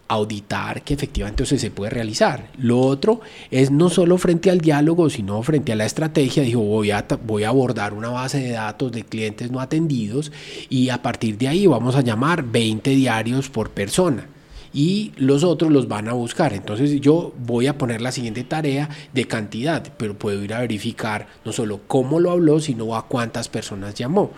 auditar 0.07 0.83
que 0.83 0.93
efectivamente 0.93 1.45
se 1.45 1.71
puede 1.71 1.89
realizar. 1.89 2.49
Lo 2.57 2.79
otro 2.79 3.21
es 3.51 3.71
no 3.71 3.89
solo 3.89 4.17
frente 4.17 4.51
al 4.51 4.61
diálogo, 4.61 5.09
sino 5.09 5.41
frente 5.43 5.71
a 5.71 5.75
la 5.75 5.85
estrategia. 5.85 6.43
Dijo, 6.43 6.59
voy 6.59 6.91
a, 6.91 7.05
voy 7.25 7.43
a 7.43 7.49
abordar 7.49 7.93
una 7.93 8.09
base 8.09 8.39
de 8.39 8.51
datos 8.51 8.91
de 8.91 9.03
clientes 9.03 9.51
no 9.51 9.59
atendidos 9.59 10.31
y 10.69 10.89
a 10.89 11.01
partir 11.01 11.37
de 11.37 11.47
ahí 11.47 11.67
vamos 11.67 11.95
a 11.95 12.01
llamar 12.01 12.43
20 12.43 12.91
diarios 12.91 13.49
por 13.49 13.71
persona 13.71 14.29
y 14.75 15.13
los 15.15 15.45
otros 15.45 15.71
los 15.71 15.87
van 15.87 16.09
a 16.09 16.13
buscar. 16.13 16.53
Entonces 16.53 16.99
yo 16.99 17.33
voy 17.39 17.67
a 17.67 17.77
poner 17.77 18.01
la 18.01 18.11
siguiente 18.11 18.43
tarea 18.43 18.89
de 19.13 19.25
cantidad, 19.25 19.93
pero 19.97 20.19
puedo 20.19 20.43
ir 20.43 20.53
a 20.53 20.59
verificar 20.59 21.27
no 21.45 21.53
solo 21.53 21.79
cómo 21.87 22.19
lo 22.19 22.29
habló, 22.29 22.59
sino 22.59 22.93
a 22.93 23.07
cuántas 23.07 23.47
personas 23.47 23.95
llamó. 23.95 24.31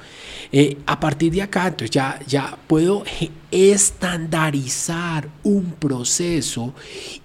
Eh, 0.51 0.77
a 0.85 0.99
partir 0.99 1.33
de 1.33 1.41
acá, 1.41 1.67
entonces 1.67 1.89
ya, 1.89 2.19
ya 2.27 2.55
puedo 2.67 3.03
estandarizar 3.49 5.27
un 5.41 5.71
proceso 5.71 6.75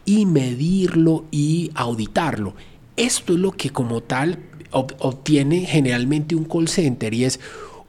y 0.07 0.25
medirlo 0.25 1.27
y 1.31 1.70
auditarlo. 1.75 2.55
Esto 2.96 3.35
es 3.35 3.38
lo 3.38 3.53
que 3.53 3.68
como 3.68 4.03
tal 4.03 4.38
obtiene 4.72 5.66
generalmente 5.66 6.35
un 6.35 6.44
call 6.44 6.66
center 6.66 7.12
y 7.12 7.25
es 7.25 7.40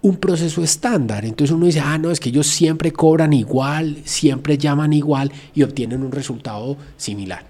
un 0.03 0.17
proceso 0.17 0.61
estándar. 0.61 1.25
Entonces 1.25 1.55
uno 1.55 1.65
dice, 1.65 1.79
ah, 1.79 1.97
no, 1.97 2.11
es 2.11 2.19
que 2.19 2.29
ellos 2.29 2.47
siempre 2.47 2.91
cobran 2.91 3.33
igual, 3.33 3.97
siempre 4.03 4.57
llaman 4.57 4.93
igual 4.93 5.31
y 5.55 5.63
obtienen 5.63 6.03
un 6.03 6.11
resultado 6.11 6.77
similar. 6.97 7.45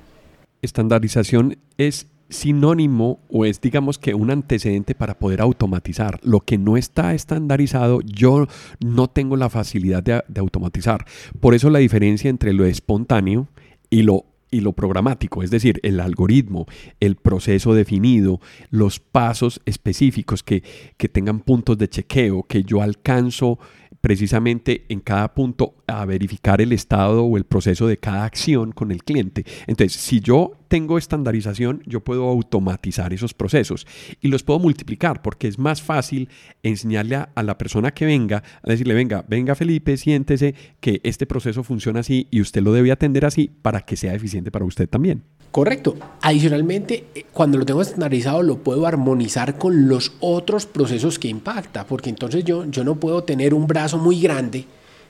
Estandarización 0.61 1.57
es 1.77 2.07
sinónimo 2.29 3.19
o 3.29 3.45
es 3.45 3.59
digamos 3.59 3.97
que 3.97 4.13
un 4.13 4.31
antecedente 4.31 4.95
para 4.95 5.17
poder 5.17 5.41
automatizar. 5.41 6.19
Lo 6.23 6.41
que 6.41 6.57
no 6.59 6.77
está 6.77 7.13
estandarizado, 7.15 8.01
yo 8.01 8.47
no 8.79 9.09
tengo 9.09 9.35
la 9.35 9.49
facilidad 9.49 10.03
de, 10.03 10.23
de 10.27 10.39
automatizar. 10.39 11.05
Por 11.39 11.55
eso 11.55 11.71
la 11.71 11.79
diferencia 11.79 12.29
entre 12.29 12.53
lo 12.53 12.65
espontáneo 12.65 13.47
y 13.89 14.03
lo 14.03 14.25
y 14.53 14.61
lo 14.61 14.73
programático, 14.73 15.41
es 15.41 15.49
decir, 15.49 15.79
el 15.83 15.99
algoritmo, 15.99 16.67
el 16.99 17.15
proceso 17.15 17.73
definido, 17.73 18.39
los 18.69 18.99
pasos 18.99 19.61
específicos 19.65 20.43
que, 20.43 20.63
que 20.97 21.09
tengan 21.09 21.39
puntos 21.39 21.77
de 21.77 21.89
chequeo, 21.89 22.43
que 22.43 22.63
yo 22.63 22.81
alcanzo 22.81 23.57
precisamente 24.03 24.83
en 24.89 24.99
cada 24.99 25.33
punto 25.33 25.75
a 25.87 26.03
verificar 26.03 26.59
el 26.59 26.73
estado 26.73 27.23
o 27.23 27.37
el 27.37 27.45
proceso 27.45 27.87
de 27.87 27.95
cada 27.95 28.25
acción 28.25 28.73
con 28.73 28.91
el 28.91 29.01
cliente. 29.01 29.45
Entonces, 29.65 29.93
si 29.93 30.19
yo 30.19 30.57
tengo 30.67 30.97
estandarización, 30.97 31.81
yo 31.85 32.03
puedo 32.03 32.27
automatizar 32.27 33.13
esos 33.13 33.33
procesos 33.33 33.87
y 34.19 34.27
los 34.27 34.43
puedo 34.43 34.59
multiplicar 34.59 35.21
porque 35.21 35.47
es 35.47 35.57
más 35.57 35.81
fácil 35.81 36.27
enseñarle 36.63 37.15
a, 37.15 37.43
la 37.43 37.57
persona 37.57 37.93
que 37.93 38.05
venga, 38.05 38.43
a 38.61 38.69
decirle, 38.69 38.93
venga, 38.93 39.23
venga 39.25 39.55
Felipe, 39.55 39.95
siéntese 39.95 40.53
que 40.81 40.99
este 41.05 41.25
proceso 41.25 41.63
funciona 41.63 42.01
así 42.01 42.27
y 42.29 42.41
usted 42.41 42.61
lo 42.61 42.73
debe 42.73 42.91
atender 42.91 43.23
así 43.23 43.51
para 43.61 43.85
que 43.85 43.95
sea 43.95 44.13
eficiente 44.13 44.51
para 44.51 44.65
usted 44.65 44.89
también. 44.89 45.23
Correcto. 45.53 45.95
Adicionalmente, 46.21 47.05
eh, 47.13 47.25
cuando 47.31 47.59
lo 47.59 47.65
tengo 47.65 47.83
estandarizado, 47.83 48.41
lo 48.41 48.57
puedo 48.57 48.87
armonizar 48.87 49.59
con 49.59 49.87
los 49.87 50.13
otros 50.19 50.65
procesos 50.65 51.19
que 51.19 51.27
impacta, 51.27 51.85
porque 51.85 52.09
entonces 52.09 52.43
yo, 52.43 52.65
yo 52.65 52.83
no 52.83 52.95
puedo 52.95 53.23
tener 53.23 53.53
un 53.53 53.67
brazo 53.67 53.99
muy 53.99 54.19
grande 54.19 54.65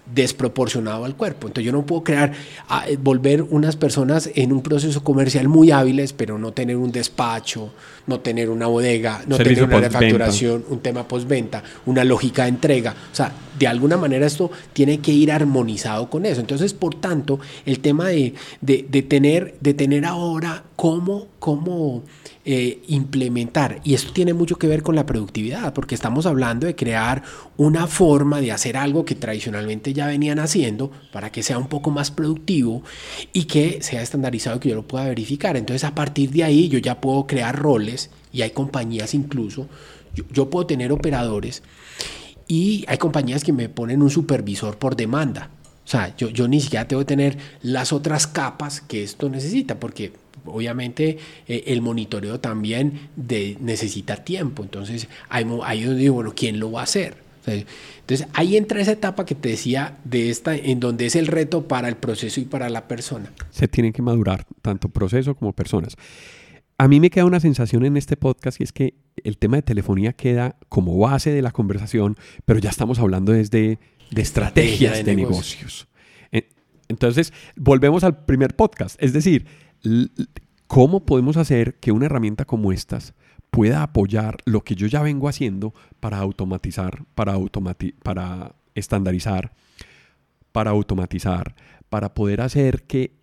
desproporcionado 0.06 1.06
al 1.06 1.16
cuerpo. 1.16 1.48
Entonces 1.48 1.66
yo 1.66 1.72
no 1.72 1.86
puedo 1.86 2.04
crear, 2.04 2.34
ah, 2.68 2.84
eh, 2.90 2.98
volver 3.02 3.42
unas 3.42 3.78
personas 3.78 4.30
en 4.36 4.52
un 4.52 4.62
proceso 4.62 5.02
comercial 5.02 5.48
muy 5.48 5.72
hábiles, 5.72 6.12
pero 6.12 6.38
no 6.38 6.52
tener 6.52 6.76
un 6.76 6.92
despacho, 6.92 7.72
no 8.08 8.20
tener 8.20 8.50
una 8.50 8.68
bodega, 8.68 9.24
no 9.28 9.38
tener 9.38 9.64
una 9.64 9.80
refacturación, 9.80 10.66
un 10.70 10.80
tema 10.80 11.08
postventa, 11.08 11.64
una 11.86 12.04
lógica 12.04 12.44
de 12.44 12.50
entrega. 12.50 12.92
O 12.92 13.16
sea, 13.16 13.32
de 13.58 13.68
alguna 13.68 13.98
manera 13.98 14.26
esto 14.26 14.52
tiene 14.74 15.00
que 15.00 15.12
ir 15.12 15.32
armonizado 15.32 16.10
con 16.10 16.26
eso. 16.26 16.42
Entonces, 16.42 16.74
por 16.74 16.96
tanto, 16.96 17.40
el 17.66 17.80
tema 17.80 18.08
de, 18.08 18.34
de, 18.62 19.02
tener, 19.04 19.56
de 19.60 19.74
tener 19.74 20.06
ahora 20.06 20.64
cómo, 20.76 21.28
cómo 21.40 22.04
eh, 22.46 22.82
implementar. 22.88 23.80
Y 23.84 23.94
esto 23.94 24.12
tiene 24.12 24.34
mucho 24.34 24.58
que 24.58 24.68
ver 24.68 24.84
con 24.84 24.96
la 24.96 25.06
productividad, 25.06 25.74
porque 25.74 25.96
estamos 25.96 26.26
hablando 26.26 26.68
de 26.68 26.76
crear 26.76 27.24
una 27.58 27.88
forma 27.88 28.42
de 28.42 28.52
hacer 28.52 28.76
algo 28.76 29.06
que 29.06 29.16
tradicionalmente 29.16 29.94
ya 29.94 30.08
venían 30.08 30.40
haciendo 30.40 30.92
para 31.12 31.32
que 31.32 31.44
sea 31.44 31.58
un 31.58 31.68
poco 31.68 31.92
más 31.92 32.12
productivo 32.12 32.84
y 33.32 33.46
que 33.46 33.82
sea 33.82 34.02
estandarizado, 34.02 34.60
que 34.60 34.70
yo 34.70 34.76
lo 34.76 34.88
pueda 34.88 35.06
verificar. 35.06 35.56
Entonces 35.58 35.84
a 35.84 35.96
partir 35.96 36.32
de 36.32 36.44
ahí 36.44 36.70
yo 36.70 36.80
ya 36.80 37.00
puedo 37.00 37.28
crear 37.28 37.58
roles 37.58 38.10
y 38.32 38.42
hay 38.42 38.50
compañías 38.50 39.14
incluso, 39.14 39.68
yo, 40.32 40.50
puedo 40.50 40.68
tener 40.68 40.92
operadores 40.92 41.64
y 42.48 42.86
hay 42.88 42.98
compañías 42.98 43.44
que 43.44 43.54
me 43.54 43.70
ponen 43.70 44.02
un 44.02 44.10
supervisor 44.10 44.78
por 44.78 44.96
demanda. 44.96 45.50
O 45.86 45.88
sea, 45.88 46.16
yo, 46.16 46.30
yo 46.30 46.48
ni 46.48 46.62
siquiera 46.62 46.88
tengo 46.88 47.02
que 47.02 47.08
tener 47.08 47.38
las 47.62 47.92
otras 47.92 48.28
capas 48.28 48.82
que 48.82 49.04
esto 49.04 49.30
necesita, 49.30 49.80
porque 49.80 50.14
obviamente 50.46 51.18
eh, 51.48 51.64
el 51.68 51.82
monitoreo 51.82 52.40
también 52.40 53.10
necesita 53.16 54.24
tiempo. 54.24 54.64
Entonces, 54.64 55.08
ahí, 55.30 55.46
ahí 55.64 55.84
donde 55.84 56.00
digo, 56.00 56.16
bueno, 56.16 56.34
¿quién 56.36 56.60
lo 56.60 56.72
va 56.72 56.82
a 56.82 56.84
hacer? 56.84 57.24
Entonces, 57.46 58.28
ahí 58.34 58.56
entra 58.56 58.80
esa 58.82 58.94
etapa 58.94 59.26
que 59.26 59.36
te 59.36 59.50
decía 59.50 59.98
de 60.06 60.30
esta, 60.30 60.56
en 60.56 60.80
donde 60.80 61.06
es 61.06 61.16
el 61.16 61.28
reto 61.28 61.68
para 61.68 61.90
el 61.90 61.98
proceso 61.98 62.40
y 62.40 62.46
para 62.46 62.70
la 62.70 62.88
persona. 62.88 63.34
Se 63.52 63.68
tienen 63.68 63.92
que 63.92 64.02
madurar 64.02 64.46
tanto 64.62 64.88
proceso 64.90 65.36
como 65.36 65.52
personas. 65.52 65.98
A 66.84 66.90
mí 66.90 67.00
me 67.00 67.10
queda 67.10 67.24
una 67.24 67.40
sensación 67.40 67.86
en 67.86 67.96
este 67.96 68.18
podcast 68.18 68.60
y 68.60 68.66
es 68.66 68.74
que 68.74 68.96
el 69.24 69.38
tema 69.38 69.56
de 69.56 69.62
telefonía 69.62 70.12
queda 70.12 70.58
como 70.68 70.98
base 70.98 71.32
de 71.32 71.42
la 71.42 71.52
conversación, 71.52 72.18
pero 72.44 72.60
ya 72.60 72.72
estamos 72.72 73.00
hablando 73.00 73.32
desde 73.32 73.80
de 74.12 74.22
estrategias 74.22 75.06
de, 75.06 75.16
negocios. 75.16 75.88
Entonces, 76.90 77.32
volvemos 77.56 78.04
al 78.04 78.26
primer 78.26 78.58
podcast, 78.58 79.02
es 79.02 79.14
decir, 79.14 79.46
¿cómo 80.68 81.06
podemos 81.06 81.38
hacer 81.38 81.76
que 81.76 81.94
una 81.94 82.08
herramienta 82.08 82.44
como 82.44 82.74
estas 82.74 83.14
pueda 83.50 83.82
apoyar 83.82 84.36
lo 84.44 84.66
que 84.66 84.76
yo 84.76 84.86
ya 84.88 85.02
vengo 85.02 85.30
haciendo 85.30 85.74
para 86.02 86.18
automatizar, 86.18 87.06
para, 87.16 87.38
para 88.04 88.56
estandarizar, 88.76 89.54
para 90.52 90.72
automatizar, 90.72 91.56
para 91.88 92.14
poder 92.14 92.42
hacer 92.42 92.84
que 92.84 93.23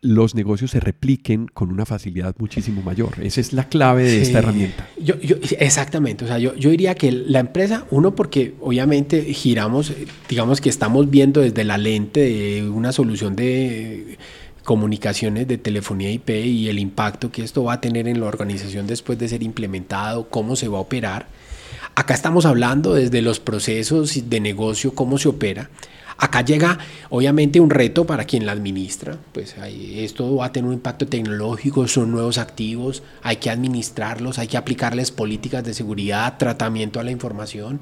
los 0.00 0.34
negocios 0.34 0.70
se 0.70 0.80
repliquen 0.80 1.46
con 1.48 1.72
una 1.72 1.84
facilidad 1.84 2.34
muchísimo 2.38 2.82
mayor. 2.82 3.14
Esa 3.20 3.40
es 3.40 3.52
la 3.52 3.68
clave 3.68 4.04
de 4.04 4.22
esta 4.22 4.38
herramienta. 4.38 4.88
Yo, 5.02 5.14
exactamente, 5.58 6.24
o 6.24 6.28
sea, 6.28 6.38
yo, 6.38 6.54
yo 6.54 6.70
diría 6.70 6.94
que 6.94 7.10
la 7.10 7.40
empresa, 7.40 7.86
uno 7.90 8.14
porque 8.14 8.54
obviamente 8.60 9.22
giramos, 9.34 9.92
digamos 10.28 10.60
que 10.60 10.68
estamos 10.68 11.10
viendo 11.10 11.40
desde 11.40 11.64
la 11.64 11.78
lente 11.78 12.20
de 12.20 12.68
una 12.68 12.92
solución 12.92 13.34
de 13.34 14.18
comunicaciones 14.68 15.48
de 15.48 15.56
telefonía 15.56 16.10
IP 16.10 16.28
y 16.28 16.68
el 16.68 16.78
impacto 16.78 17.32
que 17.32 17.42
esto 17.42 17.64
va 17.64 17.72
a 17.74 17.80
tener 17.80 18.06
en 18.06 18.20
la 18.20 18.26
organización 18.26 18.86
después 18.86 19.18
de 19.18 19.26
ser 19.26 19.42
implementado, 19.42 20.28
cómo 20.28 20.56
se 20.56 20.68
va 20.68 20.78
a 20.78 20.82
operar. 20.82 21.26
Acá 21.94 22.14
estamos 22.14 22.46
hablando 22.46 22.94
desde 22.94 23.22
los 23.22 23.40
procesos 23.40 24.28
de 24.28 24.40
negocio, 24.40 24.94
cómo 24.94 25.18
se 25.18 25.28
opera. 25.28 25.70
Acá 26.20 26.42
llega 26.42 26.78
obviamente 27.10 27.60
un 27.60 27.70
reto 27.70 28.04
para 28.04 28.24
quien 28.24 28.44
la 28.44 28.50
administra, 28.50 29.16
pues 29.32 29.54
esto 29.94 30.34
va 30.34 30.46
a 30.46 30.52
tener 30.52 30.66
un 30.66 30.74
impacto 30.74 31.06
tecnológico, 31.06 31.86
son 31.86 32.10
nuevos 32.10 32.38
activos, 32.38 33.04
hay 33.22 33.36
que 33.36 33.50
administrarlos, 33.50 34.40
hay 34.40 34.48
que 34.48 34.56
aplicarles 34.56 35.12
políticas 35.12 35.62
de 35.62 35.74
seguridad, 35.74 36.36
tratamiento 36.36 36.98
a 36.98 37.04
la 37.04 37.12
información. 37.12 37.78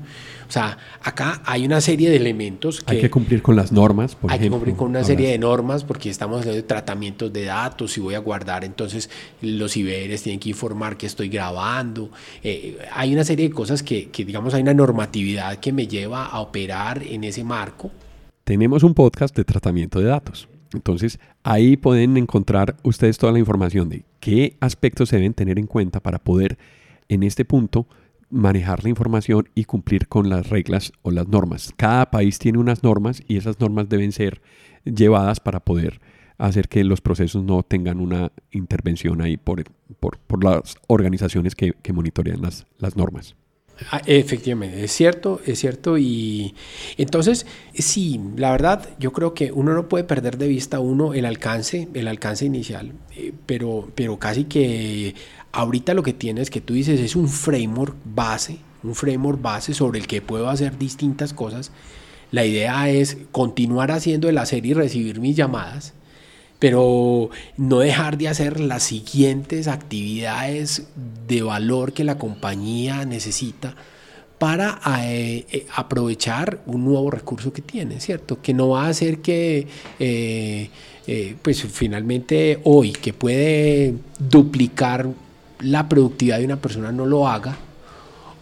O 0.47 0.53
sea, 0.53 0.77
acá 1.03 1.41
hay 1.47 1.65
una 1.65 1.81
serie 1.81 2.11
de 2.11 2.17
elementos 2.17 2.83
que... 2.83 2.97
Hay 2.97 3.01
que 3.01 3.09
cumplir 3.09 3.41
con 3.41 3.57
las 3.57 3.73
normas, 3.73 4.15
por 4.15 4.31
hay 4.31 4.37
ejemplo. 4.37 4.57
Hay 4.57 4.61
que 4.61 4.67
cumplir 4.67 4.77
con 4.77 4.91
una 4.91 5.03
serie 5.03 5.31
de 5.31 5.39
normas 5.39 5.83
porque 5.83 6.11
estamos 6.11 6.41
hablando 6.41 6.57
de 6.57 6.63
tratamientos 6.63 7.33
de 7.33 7.47
datos 7.47 7.97
y 7.97 8.03
voy 8.03 8.17
a 8.17 8.19
guardar, 8.19 8.65
entonces 8.65 9.09
los 9.41 9.75
IBRs 9.79 10.23
tienen 10.23 10.41
que 10.41 10.51
informar 10.51 10.99
que 10.99 11.07
estoy 11.07 11.31
grabando. 11.31 12.11
Eh, 12.45 12.77
hay 12.93 13.15
una 13.15 13.25
serie 13.25 13.49
de 13.49 13.55
cosas 13.55 13.83
que, 13.83 14.11
que, 14.11 14.27
digamos, 14.27 14.53
hay 14.53 14.61
una 14.61 14.75
normatividad 14.75 15.57
que 15.57 15.73
me 15.73 15.89
lleva 15.89 16.27
a 16.27 16.41
operar 16.41 17.03
en 17.03 17.25
ese 17.25 17.43
marco 17.43 17.91
tenemos 18.47 18.85
un 18.85 18.95
podcast 18.95 19.37
de 19.37 19.45
tratamiento 19.45 19.99
de 19.99 20.07
datos. 20.07 20.49
Entonces, 20.73 21.19
ahí 21.43 21.77
pueden 21.77 22.17
encontrar 22.17 22.77
ustedes 22.85 23.19
toda 23.19 23.33
la 23.33 23.41
información 23.41 23.89
de 23.89 24.05
qué 24.21 24.57
aspectos 24.61 25.09
se 25.09 25.17
deben 25.17 25.35
tener 25.35 25.59
en 25.59 25.67
cuenta 25.67 25.99
para 25.99 26.21
poder, 26.21 26.57
en 27.09 27.25
este 27.25 27.45
punto, 27.45 27.89
manejar 28.31 28.85
la 28.85 28.91
información 28.91 29.49
y 29.57 29.65
cumplir 29.65 30.07
con 30.07 30.29
las 30.29 30.49
reglas 30.49 30.93
o 31.03 31.11
las 31.11 31.27
normas. 31.27 31.75
Cada 31.77 32.09
país 32.13 32.39
tiene 32.39 32.59
unas 32.59 32.85
normas 32.85 33.21
y 33.27 33.37
esas 33.37 33.59
normas 33.59 33.89
deben 33.89 34.13
ser 34.13 34.41
llevadas 34.85 35.41
para 35.41 35.59
poder 35.59 36.01
hacer 36.39 36.69
que 36.69 36.85
los 36.85 37.01
procesos 37.01 37.43
no 37.43 37.65
tengan 37.65 37.99
una 37.99 38.31
intervención 38.53 39.23
ahí 39.23 39.37
por, 39.39 39.65
por, 39.99 40.45
las 40.45 40.77
organizaciones 40.87 41.57
que, 41.57 41.73
que 41.83 41.93
monitorean 41.93 42.43
las, 42.43 42.65
las 42.79 42.97
normas. 42.97 43.35
Ah, 43.91 44.01
efectivamente, 44.07 44.83
es 44.83 44.93
cierto, 44.93 45.41
es 45.45 45.59
cierto. 45.59 45.99
Y 45.99 46.55
entonces, 46.97 47.47
sí, 47.75 48.21
la 48.37 48.51
verdad, 48.51 48.89
yo 48.99 49.13
creo 49.13 49.35
que 49.35 49.53
uno 49.53 49.75
no 49.75 49.89
puede 49.89 50.05
perder 50.05 50.39
de 50.39 50.49
vista 50.49 50.81
uno 50.81 51.13
el 51.15 51.27
alcance, 51.27 51.89
el 51.95 52.09
alcance 52.09 52.47
inicial, 52.47 52.93
eh, 53.17 53.33
pero, 53.45 53.89
pero 53.95 54.19
casi 54.19 54.45
que 54.45 55.15
ahorita 55.53 55.95
lo 55.95 56.03
que 56.03 56.15
tienes 56.15 56.51
que 56.51 56.61
tú 56.61 56.75
dices 56.75 57.01
es 57.01 57.17
un 57.17 57.29
framework 57.29 57.97
base, 58.05 58.59
un 58.83 58.95
framework 58.95 59.43
base 59.43 59.75
sobre 59.75 59.99
el 59.99 60.07
que 60.07 60.23
puedo 60.23 60.49
hacer 60.49 60.79
distintas 60.79 61.35
cosas. 61.35 61.71
La 62.31 62.45
idea 62.45 62.89
es 62.91 63.19
continuar 63.31 63.91
haciendo 63.91 64.29
el 64.29 64.39
hacer 64.39 64.65
y 64.67 64.73
recibir 64.75 65.21
mis 65.21 65.37
llamadas 65.37 65.95
pero 66.59 67.31
no 67.57 67.79
dejar 67.81 68.19
de 68.19 68.29
hacer 68.29 68.61
las 68.61 68.83
siguientes 68.83 69.69
actividades 69.69 70.85
de 71.29 71.43
valor 71.43 71.93
que 71.93 72.05
la 72.05 72.19
compañía 72.19 73.05
necesita 73.05 73.75
para 74.39 74.81
eh, 75.03 75.47
eh, 75.51 75.67
aprovechar 75.75 76.61
un 76.67 76.85
nuevo 76.85 77.11
recurso 77.11 77.53
que 77.53 77.63
tiene, 77.63 78.01
¿cierto? 78.01 78.41
Que 78.41 78.53
no 78.53 78.71
va 78.71 78.87
a 78.87 78.89
hacer 78.89 79.19
que, 79.19 79.67
eh, 79.99 80.71
pues 81.41 81.63
finalmente 81.63 82.61
hoy, 82.65 82.93
que 82.93 83.13
puede 83.13 83.95
duplicar 84.19 85.09
la 85.61 85.89
productividad 85.89 86.39
de 86.39 86.45
una 86.45 86.61
persona, 86.61 86.93
no 86.93 87.07
lo 87.07 87.29
haga, 87.29 87.57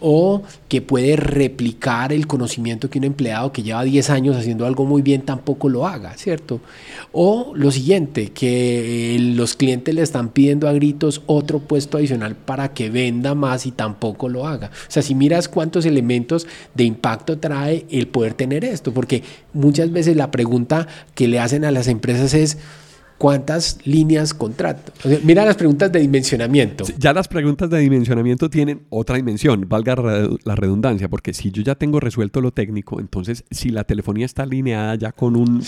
o 0.06 0.42
que 0.68 0.82
puede 0.82 1.16
replicar 1.16 2.12
el 2.12 2.26
conocimiento 2.26 2.90
que 2.90 2.98
un 2.98 3.04
empleado 3.04 3.52
que 3.52 3.62
lleva 3.62 3.82
10 3.82 4.10
años 4.10 4.36
haciendo 4.36 4.66
algo 4.66 4.84
muy 4.84 5.00
bien 5.00 5.22
tampoco 5.22 5.70
lo 5.70 5.86
haga, 5.86 6.14
¿cierto? 6.18 6.60
O 7.10 7.52
lo 7.54 7.70
siguiente, 7.70 8.28
que 8.28 9.16
los 9.34 9.54
clientes 9.54 9.94
le 9.94 10.02
están 10.02 10.28
pidiendo 10.28 10.68
a 10.68 10.74
gritos 10.74 11.22
otro 11.24 11.58
puesto 11.58 11.96
adicional 11.96 12.36
para 12.36 12.74
que 12.74 12.90
venda 12.90 13.34
más 13.34 13.64
y 13.64 13.70
tampoco 13.70 14.28
lo 14.28 14.46
haga. 14.46 14.66
O 14.66 14.90
sea, 14.90 15.02
si 15.02 15.14
miras 15.14 15.48
cuántos 15.48 15.86
elementos 15.86 16.46
de 16.74 16.84
impacto 16.84 17.38
trae 17.38 17.86
el 17.90 18.06
poder 18.06 18.34
tener 18.34 18.62
esto, 18.62 18.92
porque 18.92 19.22
muchas 19.54 19.90
veces 19.90 20.16
la 20.16 20.30
pregunta 20.30 20.86
que 21.14 21.28
le 21.28 21.40
hacen 21.40 21.64
a 21.64 21.70
las 21.70 21.88
empresas 21.88 22.34
es, 22.34 22.58
¿Cuántas 23.18 23.78
líneas 23.84 24.34
contrato? 24.34 24.92
mira 25.22 25.44
las 25.44 25.56
preguntas 25.56 25.90
de 25.92 26.00
dimensionamiento. 26.00 26.84
Ya 26.98 27.12
las 27.12 27.28
preguntas 27.28 27.70
de 27.70 27.78
dimensionamiento 27.78 28.50
tienen 28.50 28.82
otra 28.90 29.16
dimensión, 29.16 29.66
valga 29.68 29.94
la 30.44 30.54
redundancia, 30.56 31.08
porque 31.08 31.32
si 31.32 31.50
yo 31.50 31.62
ya 31.62 31.74
tengo 31.74 32.00
resuelto 32.00 32.40
lo 32.40 32.52
técnico, 32.52 33.00
entonces 33.00 33.44
si 33.50 33.70
la 33.70 33.84
telefonía 33.84 34.26
está 34.26 34.42
alineada 34.42 34.96
ya 34.96 35.12
con 35.12 35.36
un... 35.36 35.62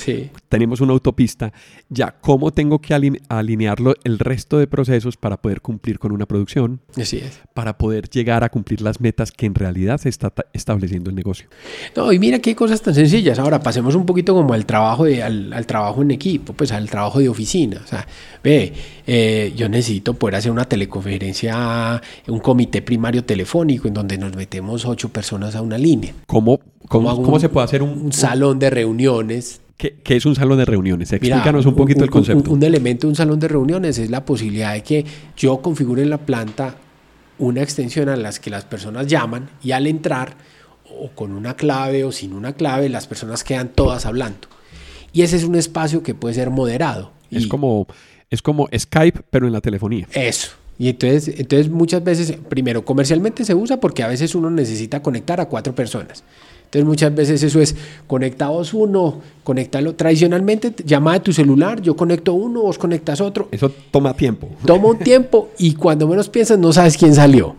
Tenemos 0.49 0.81
una 0.81 0.93
autopista, 0.93 1.53
ya 1.89 2.17
cómo 2.21 2.53
tengo 2.53 2.81
que 2.81 2.95
alinearlo 3.29 3.95
el 4.05 4.19
resto 4.19 4.59
de 4.59 4.67
procesos 4.67 5.17
para 5.17 5.41
poder 5.41 5.61
cumplir 5.61 5.99
con 5.99 6.13
una 6.13 6.27
producción. 6.27 6.81
Así 6.97 7.19
es. 7.19 7.41
Para 7.55 7.79
poder 7.79 8.09
llegar 8.09 8.45
a 8.45 8.49
cumplir 8.49 8.81
las 8.81 9.01
metas 9.01 9.33
que 9.33 9.47
en 9.47 9.55
realidad 9.55 9.99
se 9.99 10.09
está 10.09 10.33
estableciendo 10.53 11.11
el 11.11 11.17
negocio. 11.17 11.49
No, 11.95 12.13
y 12.13 12.19
mira 12.19 12.41
qué 12.41 12.55
cosas 12.55 12.83
tan 12.83 12.95
sencillas. 12.95 13.39
Ahora 13.39 13.61
pasemos 13.61 13.95
un 13.95 14.05
poquito 14.07 14.35
como 14.35 14.53
al 14.55 14.67
trabajo, 14.67 15.05
de, 15.05 15.23
al, 15.23 15.53
al 15.53 15.67
trabajo 15.67 16.03
en 16.03 16.11
equipo, 16.11 16.53
pues 16.53 16.73
al 16.73 16.91
trabajo 16.91 17.19
de 17.19 17.29
oficina. 17.37 17.81
O 17.85 17.87
sea, 17.87 18.07
ve, 18.43 18.73
eh, 19.07 19.53
yo 19.55 19.69
necesito 19.69 20.15
poder 20.15 20.37
hacer 20.37 20.51
una 20.51 20.65
teleconferencia, 20.65 22.01
un 22.27 22.41
comité 22.41 22.83
primario 22.83 23.25
telefónico 23.25 23.87
en 23.89 23.95
donde 23.95 24.19
nos 24.19 24.35
metemos 24.35 24.85
ocho 24.87 25.11
personas 25.11 25.55
a 25.55 25.63
una 25.63 25.79
línea. 25.79 26.15
¿Cómo, 26.27 26.59
cómo, 26.89 27.39
se 27.39 27.49
puede 27.49 27.65
hacer 27.65 27.83
un, 27.83 28.13
salón 28.13 28.59
de 28.59 28.71
reuniones? 28.71 29.61
¿Qué, 29.77 30.01
es 30.05 30.25
un 30.25 30.35
salón 30.35 30.59
de 30.59 30.65
reuniones? 30.65 31.13
Explícanos 31.13 31.67
un 31.67 31.77
poquito 31.77 32.03
el 32.03 32.11
concepto. 32.11 32.51
Un, 32.51 32.63
elemento 32.63 33.07
de 33.07 33.11
un 33.11 33.17
salón 33.17 33.39
de 33.39 33.49
reuniones 33.49 33.99
es 33.99 34.11
la 34.11 34.25
posibilidad 34.25 34.73
de 34.73 34.83
que 34.83 35.05
yo 35.37 35.59
configure 35.59 36.03
en 36.03 36.11
la 36.11 36.19
planta 36.19 36.77
una 37.39 37.63
extensión 37.63 38.09
a 38.09 38.17
las 38.17 38.41
que 38.41 38.49
las 38.49 38.65
personas 38.65 39.07
llaman 39.07 39.51
y 39.63 39.73
al 39.73 39.87
entrar 39.87 40.37
o 40.89 41.11
con 41.11 41.33
una 41.33 41.55
clave 41.55 42.05
o 42.05 42.13
sin 42.13 42.33
una 42.33 42.55
clave 42.55 42.89
las 42.89 43.07
personas 43.07 43.45
quedan 43.45 43.69
todas 43.69 44.07
hablando. 44.07 44.49
Y 45.13 45.23
ese 45.23 45.37
es 45.37 45.45
un 45.45 45.55
espacio 45.55 46.03
que 46.03 46.15
puede 46.15 46.35
ser 46.35 46.51
moderado. 46.51 47.13
Es, 47.31 47.47
como, 47.47 47.87
es 48.31 48.43
como 48.43 48.69
Skype, 48.77 49.21
pero 49.31 49.47
en 49.47 49.53
la 49.53 49.61
telefonía. 49.61 50.07
Eso. 50.13 50.51
Y 50.79 50.89
entonces, 50.89 51.29
entonces 51.39 51.71
muchas 51.71 52.05
veces, 52.05 52.37
primero, 52.49 52.85
comercialmente 52.85 53.45
se 53.45 53.55
usa 53.55 53.79
porque 53.79 54.03
a 54.03 54.09
veces 54.09 54.35
uno 54.35 54.51
necesita 54.51 55.03
conectar 55.03 55.41
a 55.41 55.47
cuatro 55.47 55.75
personas. 55.75 56.23
Entonces 56.65 56.85
muchas 56.85 57.15
veces 57.15 57.43
eso 57.43 57.61
es 57.61 57.77
conectados 58.07 58.75
uno, 58.75 59.21
conectarlo 59.45 59.95
tradicionalmente, 59.95 60.75
llama 60.85 61.15
de 61.15 61.21
tu 61.21 61.33
celular, 61.33 61.81
yo 61.81 61.95
conecto 61.95 62.35
uno, 62.35 62.63
vos 62.63 62.77
conectas 62.77 63.21
otro. 63.21 63.49
Eso 63.53 63.71
toma 63.91 64.15
tiempo. 64.15 64.51
Toma 64.67 64.89
un 64.89 64.99
tiempo 64.99 65.51
y 65.59 65.75
cuando 65.75 66.09
menos 66.09 66.29
piensas 66.29 66.59
no 66.59 66.73
sabes 66.73 66.97
quién 66.97 67.15
salió. 67.15 67.55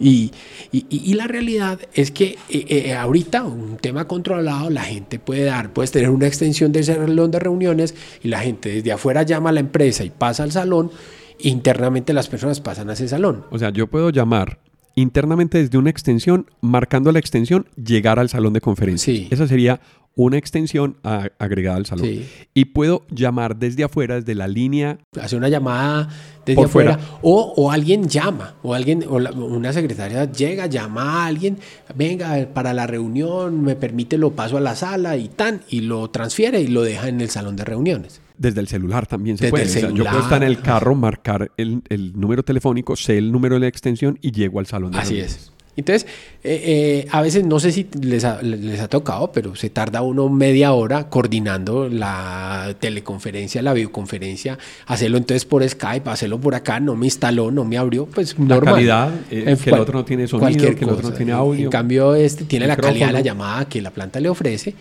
Y, 0.00 0.32
y, 0.72 1.12
la 1.12 1.26
realidad 1.26 1.78
es 1.92 2.10
que 2.10 2.38
eh, 2.48 2.64
eh, 2.68 2.94
ahorita 2.94 3.44
un 3.44 3.76
tema 3.76 4.08
controlado, 4.08 4.70
la 4.70 4.82
gente 4.82 5.18
puede 5.18 5.44
dar, 5.44 5.74
puedes 5.74 5.90
tener 5.90 6.08
una 6.08 6.26
extensión 6.26 6.72
del 6.72 6.84
salón 6.84 7.30
de 7.30 7.38
reuniones 7.38 7.94
y 8.22 8.28
la 8.28 8.40
gente 8.40 8.70
desde 8.70 8.92
afuera 8.92 9.24
llama 9.24 9.50
a 9.50 9.52
la 9.52 9.60
empresa 9.60 10.02
y 10.02 10.08
pasa 10.08 10.42
al 10.42 10.52
salón, 10.52 10.90
internamente 11.38 12.14
las 12.14 12.28
personas 12.28 12.60
pasan 12.60 12.88
a 12.88 12.94
ese 12.94 13.08
salón. 13.08 13.44
O 13.50 13.58
sea, 13.58 13.70
yo 13.70 13.88
puedo 13.88 14.08
llamar 14.08 14.58
internamente 14.94 15.58
desde 15.58 15.76
una 15.78 15.90
extensión, 15.90 16.46
marcando 16.62 17.12
la 17.12 17.18
extensión, 17.18 17.66
llegar 17.76 18.18
al 18.18 18.30
salón 18.30 18.54
de 18.54 18.60
conferencia. 18.60 19.12
Sí. 19.12 19.28
Esa 19.30 19.46
sería 19.46 19.80
una 20.14 20.36
extensión 20.36 20.96
agregada 21.02 21.76
al 21.76 21.86
salón. 21.86 22.08
Y 22.52 22.64
puedo 22.66 23.06
llamar 23.10 23.56
desde 23.56 23.84
afuera, 23.84 24.16
desde 24.16 24.34
la 24.34 24.48
línea. 24.48 24.98
Hacer 25.20 25.38
una 25.38 25.48
llamada 25.48 26.08
desde 26.44 26.62
afuera. 26.62 26.98
O, 27.22 27.54
o, 27.56 27.70
alguien 27.70 28.08
llama, 28.08 28.56
o 28.62 28.74
alguien, 28.74 29.04
o 29.08 29.16
una 29.16 29.72
secretaria 29.72 30.30
llega, 30.30 30.66
llama 30.66 31.24
a 31.24 31.26
alguien, 31.26 31.58
venga 31.94 32.48
para 32.52 32.74
la 32.74 32.86
reunión, 32.86 33.62
me 33.62 33.76
permite, 33.76 34.18
lo 34.18 34.32
paso 34.32 34.56
a 34.56 34.60
la 34.60 34.74
sala 34.74 35.16
y 35.16 35.28
tan, 35.28 35.62
y 35.68 35.80
lo 35.80 36.10
transfiere 36.10 36.60
y 36.60 36.66
lo 36.66 36.82
deja 36.82 37.08
en 37.08 37.20
el 37.20 37.30
salón 37.30 37.56
de 37.56 37.64
reuniones. 37.64 38.20
Desde 38.36 38.60
el 38.60 38.68
celular 38.68 39.06
también 39.06 39.36
se 39.36 39.50
puede. 39.50 39.66
yo 39.92 40.04
puedo 40.04 40.20
estar 40.20 40.42
en 40.42 40.48
el 40.48 40.60
carro, 40.60 40.94
marcar 40.94 41.50
el, 41.56 41.82
el, 41.88 42.18
número 42.18 42.42
telefónico, 42.42 42.96
sé 42.96 43.18
el 43.18 43.30
número 43.30 43.56
de 43.56 43.60
la 43.60 43.66
extensión 43.68 44.18
y 44.22 44.32
llego 44.32 44.60
al 44.60 44.66
salón 44.66 44.92
de 44.92 44.98
Así 44.98 45.20
es. 45.20 45.52
Entonces, 45.76 46.06
eh, 46.42 47.04
eh, 47.04 47.08
a 47.10 47.22
veces 47.22 47.44
no 47.44 47.60
sé 47.60 47.70
si 47.70 47.86
les 48.02 48.24
ha, 48.24 48.42
les 48.42 48.80
ha, 48.80 48.88
tocado, 48.88 49.30
pero 49.32 49.54
se 49.54 49.70
tarda 49.70 50.02
uno 50.02 50.28
media 50.28 50.72
hora 50.72 51.08
coordinando 51.08 51.88
la 51.88 52.74
teleconferencia, 52.80 53.62
la 53.62 53.72
videoconferencia, 53.72 54.58
hacerlo 54.86 55.16
entonces 55.16 55.44
por 55.44 55.66
Skype, 55.66 56.10
hacerlo 56.10 56.40
por 56.40 56.54
acá, 56.54 56.80
no 56.80 56.96
me 56.96 57.06
instaló, 57.06 57.50
no 57.50 57.64
me 57.64 57.78
abrió, 57.78 58.06
pues 58.06 58.36
la 58.38 58.60
calidad, 58.60 59.10
eh, 59.30 59.56
que 59.62 59.70
el 59.70 59.78
otro 59.78 60.00
no 60.00 60.04
tiene 60.04 60.26
sonido, 60.26 60.74
que 60.74 60.84
el 60.84 60.90
otro 60.90 61.10
no 61.10 61.14
tiene 61.14 61.32
audio. 61.32 61.64
En 61.64 61.70
cambio, 61.70 62.14
este 62.14 62.44
tiene 62.44 62.66
la 62.66 62.76
calidad 62.76 63.08
de 63.08 63.12
la 63.14 63.20
llamada 63.20 63.64
que 63.66 63.80
la 63.80 63.90
planta 63.90 64.18
le 64.18 64.28
ofrece. 64.28 64.74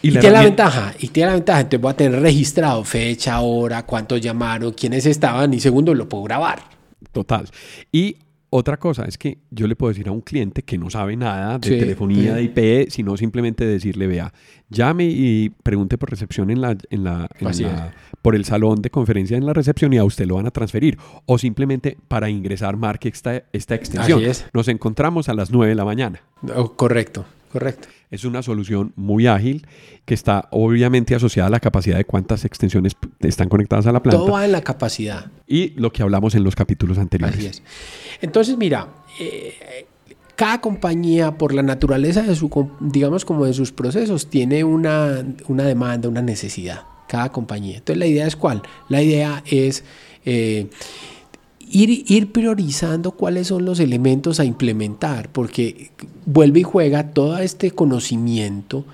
Y, 0.00 0.10
tiene 0.10 0.30
la 0.32 0.42
ventaja, 0.42 0.94
y 0.98 1.08
tiene 1.08 1.28
la 1.28 1.34
ventaja, 1.34 1.60
entonces 1.60 1.80
voy 1.80 1.90
a 1.90 1.96
tener 1.96 2.20
registrado 2.20 2.84
fecha, 2.84 3.40
hora, 3.40 3.84
cuántos 3.84 4.20
llamaron, 4.20 4.72
quiénes 4.72 5.06
estaban, 5.06 5.54
y 5.54 5.60
segundo, 5.60 5.94
lo 5.94 6.08
puedo 6.08 6.24
grabar. 6.24 6.62
Total. 7.12 7.48
Y 7.90 8.16
otra 8.56 8.76
cosa 8.76 9.04
es 9.04 9.18
que 9.18 9.38
yo 9.50 9.66
le 9.66 9.74
puedo 9.74 9.90
decir 9.90 10.06
a 10.06 10.12
un 10.12 10.20
cliente 10.20 10.62
que 10.62 10.78
no 10.78 10.88
sabe 10.88 11.16
nada 11.16 11.58
de 11.58 11.76
telefonía, 11.76 12.36
de 12.36 12.44
IP, 12.44 12.88
sino 12.88 13.16
simplemente 13.16 13.66
decirle, 13.66 14.06
vea, 14.06 14.32
llame 14.70 15.06
y 15.06 15.50
pregunte 15.64 15.98
por 15.98 16.08
recepción 16.08 16.50
en 16.50 16.60
la, 16.60 16.76
en 16.88 17.02
la, 17.02 17.28
por 18.22 18.36
el 18.36 18.44
salón 18.44 18.80
de 18.80 18.90
conferencia 18.90 19.36
en 19.36 19.44
la 19.44 19.54
recepción 19.54 19.92
y 19.92 19.98
a 19.98 20.04
usted 20.04 20.26
lo 20.26 20.36
van 20.36 20.46
a 20.46 20.52
transferir. 20.52 20.98
O 21.26 21.36
simplemente 21.36 21.98
para 22.06 22.30
ingresar 22.30 22.76
marque 22.76 23.08
esta, 23.08 23.42
esta 23.52 23.74
extensión. 23.74 24.22
Nos 24.52 24.68
encontramos 24.68 25.28
a 25.28 25.34
las 25.34 25.50
9 25.50 25.70
de 25.70 25.74
la 25.74 25.84
mañana. 25.84 26.20
Oh, 26.54 26.74
correcto, 26.74 27.24
correcto. 27.50 27.88
Es 28.10 28.24
una 28.24 28.42
solución 28.42 28.92
muy 28.96 29.26
ágil 29.26 29.66
que 30.04 30.14
está 30.14 30.48
obviamente 30.50 31.14
asociada 31.14 31.48
a 31.48 31.50
la 31.50 31.60
capacidad 31.60 31.96
de 31.96 32.04
cuántas 32.04 32.44
extensiones 32.44 32.96
están 33.20 33.48
conectadas 33.48 33.86
a 33.86 33.92
la 33.92 34.02
planta. 34.02 34.18
Todo 34.18 34.32
va 34.32 34.44
en 34.44 34.52
la 34.52 34.60
capacidad. 34.60 35.30
Y 35.46 35.70
lo 35.70 35.92
que 35.92 36.02
hablamos 36.02 36.34
en 36.34 36.44
los 36.44 36.54
capítulos 36.54 36.98
anteriores. 36.98 37.36
Así 37.36 37.46
es. 37.46 37.62
Entonces, 38.20 38.56
mira, 38.56 38.88
eh, 39.18 39.86
cada 40.36 40.60
compañía, 40.60 41.38
por 41.38 41.54
la 41.54 41.62
naturaleza 41.62 42.22
de 42.22 42.34
su, 42.34 42.70
digamos 42.80 43.24
como 43.24 43.44
de 43.46 43.52
sus 43.52 43.72
procesos, 43.72 44.28
tiene 44.28 44.64
una, 44.64 45.24
una 45.48 45.64
demanda, 45.64 46.08
una 46.08 46.22
necesidad. 46.22 46.82
Cada 47.08 47.30
compañía. 47.30 47.78
Entonces, 47.78 47.98
la 47.98 48.06
idea 48.06 48.26
es 48.26 48.36
cuál? 48.36 48.62
La 48.88 49.02
idea 49.02 49.42
es... 49.46 49.84
Eh, 50.24 50.68
ir, 51.70 52.32
priorizando 52.32 53.12
cuáles 53.12 53.48
son 53.48 53.64
los 53.64 53.80
elementos 53.80 54.40
a 54.40 54.44
implementar, 54.44 55.28
porque 55.30 55.90
vuelve 56.26 56.60
y 56.60 56.62
juega 56.62 57.10
todo 57.10 57.38
este 57.38 57.70
conocimiento, 57.70 58.84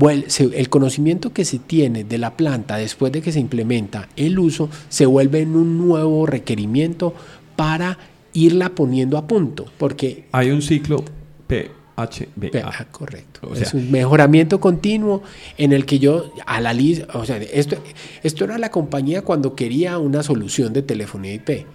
el 0.00 0.68
conocimiento 0.68 1.32
que 1.32 1.44
se 1.44 1.58
tiene 1.58 2.04
de 2.04 2.18
la 2.18 2.36
planta 2.36 2.76
después 2.76 3.12
de 3.12 3.22
que 3.22 3.32
se 3.32 3.40
implementa 3.40 4.08
el 4.16 4.38
uso, 4.38 4.68
se 4.88 5.06
vuelve 5.06 5.40
en 5.40 5.54
un 5.56 5.78
nuevo 5.78 6.26
requerimiento 6.26 7.14
para 7.56 7.98
irla 8.32 8.70
poniendo 8.70 9.18
a 9.18 9.26
punto, 9.26 9.66
porque... 9.78 10.24
Hay 10.32 10.50
un 10.50 10.62
ciclo 10.62 11.04
PHBA. 11.46 12.86
correcto. 12.90 13.54
es 13.54 13.74
un 13.74 13.90
mejoramiento 13.90 14.60
continuo 14.60 15.22
en 15.58 15.72
el 15.72 15.84
que 15.84 15.98
yo 15.98 16.32
a 16.46 16.60
la 16.60 16.72
lista, 16.72 17.06
o 17.18 17.26
sea, 17.26 17.36
esto, 17.36 17.76
esto 18.22 18.44
era 18.44 18.56
la 18.58 18.70
compañía 18.70 19.22
cuando 19.22 19.54
quería 19.54 19.98
una 19.98 20.22
solución 20.22 20.72
de 20.72 20.82
telefonía 20.82 21.34
IP. 21.34 21.66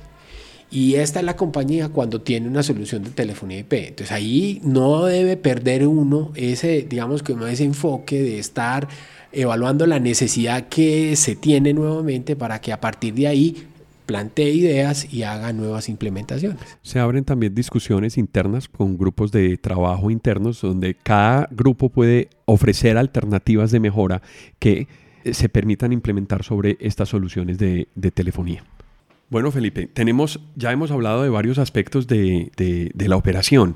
Y 0.70 0.96
esta 0.96 1.20
es 1.20 1.26
la 1.26 1.36
compañía 1.36 1.90
cuando 1.90 2.22
tiene 2.22 2.48
una 2.48 2.62
solución 2.62 3.04
de 3.04 3.12
telefonía 3.12 3.60
IP. 3.60 3.74
Entonces 3.74 4.12
ahí 4.12 4.60
no 4.64 5.06
debe 5.06 5.38
perder 5.38 5.88
uno 5.88 6.32
ese, 6.36 6.82
digamos 6.82 7.24
que 7.24 7.36
ese 7.50 7.64
enfoque 7.64 8.22
de 8.22 8.40
estar 8.40 8.88
evaluando 9.32 9.86
la 9.86 10.00
necesidad 10.00 10.68
que 10.68 11.16
se 11.16 11.36
tiene 11.36 11.74
nuevamente 11.74 12.36
para 12.36 12.60
que 12.60 12.74
a 12.74 12.82
partir 12.82 13.14
de 13.14 13.28
ahí 13.28 13.68
plantee 14.06 14.52
ideas 14.52 15.14
y 15.14 15.24
haga 15.24 15.52
nuevas 15.54 15.90
implementaciones. 15.90 16.60
Se 16.82 17.00
abren 17.00 17.26
también 17.26 17.54
discusiones 17.54 18.18
internas 18.18 18.68
con 18.68 18.98
grupos 18.98 19.32
de 19.32 19.58
trabajo 19.58 20.10
internos 20.10 20.62
donde 20.62 20.96
cada 20.96 21.48
grupo 21.52 21.90
puede 21.90 22.30
ofrecer 22.46 22.98
alternativas 22.98 23.72
de 23.72 23.80
mejora 23.80 24.22
que 24.60 24.88
se 25.32 25.50
permitan 25.50 25.92
implementar 25.92 26.44
sobre 26.44 26.78
estas 26.80 27.10
soluciones 27.10 27.58
de 27.58 28.12
telefonía. 28.14 28.64
Bueno, 29.30 29.52
Felipe, 29.52 29.88
tenemos, 29.88 30.40
ya 30.56 30.72
hemos 30.72 30.90
hablado 30.90 31.24
de 31.24 31.30
varios 31.30 31.58
aspectos 31.58 32.08
de, 32.08 32.92
la 32.96 33.18
operación. 33.18 33.76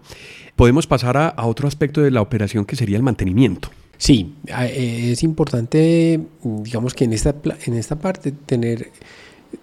Podemos 0.56 0.88
pasar 0.88 1.18
a, 1.18 1.46
otro 1.46 1.68
aspecto 1.68 2.02
de 2.02 2.12
la 2.12 2.22
operación 2.22 2.64
que 2.66 2.78
sería 2.78 2.96
el 2.96 3.04
mantenimiento. 3.04 3.70
Sí, 3.98 4.34
es 4.48 5.22
importante, 5.24 6.20
digamos 6.44 6.94
que 6.94 7.04
en 7.04 7.14
esta, 7.14 7.36
en 7.66 7.74
esta 7.76 7.98
parte 7.98 8.32
tener, 8.32 8.92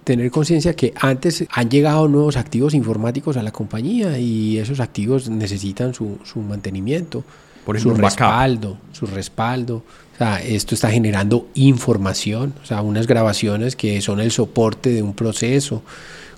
tener 0.04 0.30
conciencia 0.30 0.74
que 0.74 0.92
antes 1.00 1.44
han 1.50 1.70
llegado 1.70 2.06
nuevos 2.06 2.36
activos 2.36 2.74
informáticos 2.74 3.36
a 3.38 3.42
la 3.42 3.50
compañía 3.50 4.18
y 4.18 4.58
esos 4.58 4.80
activos 4.80 5.28
necesitan 5.30 5.94
su, 5.94 6.18
su 6.22 6.40
mantenimiento, 6.40 7.24
Por 7.64 7.80
su 7.80 7.94
respaldo, 7.94 8.78
su 8.92 9.06
respaldo. 9.06 9.82
O 10.18 10.24
sea, 10.24 10.42
esto 10.42 10.74
está 10.74 10.90
generando 10.90 11.46
información, 11.54 12.52
o 12.60 12.66
sea, 12.66 12.82
unas 12.82 13.06
grabaciones 13.06 13.76
que 13.76 14.00
son 14.00 14.18
el 14.18 14.32
soporte 14.32 14.90
de 14.90 15.00
un 15.00 15.14
proceso 15.14 15.82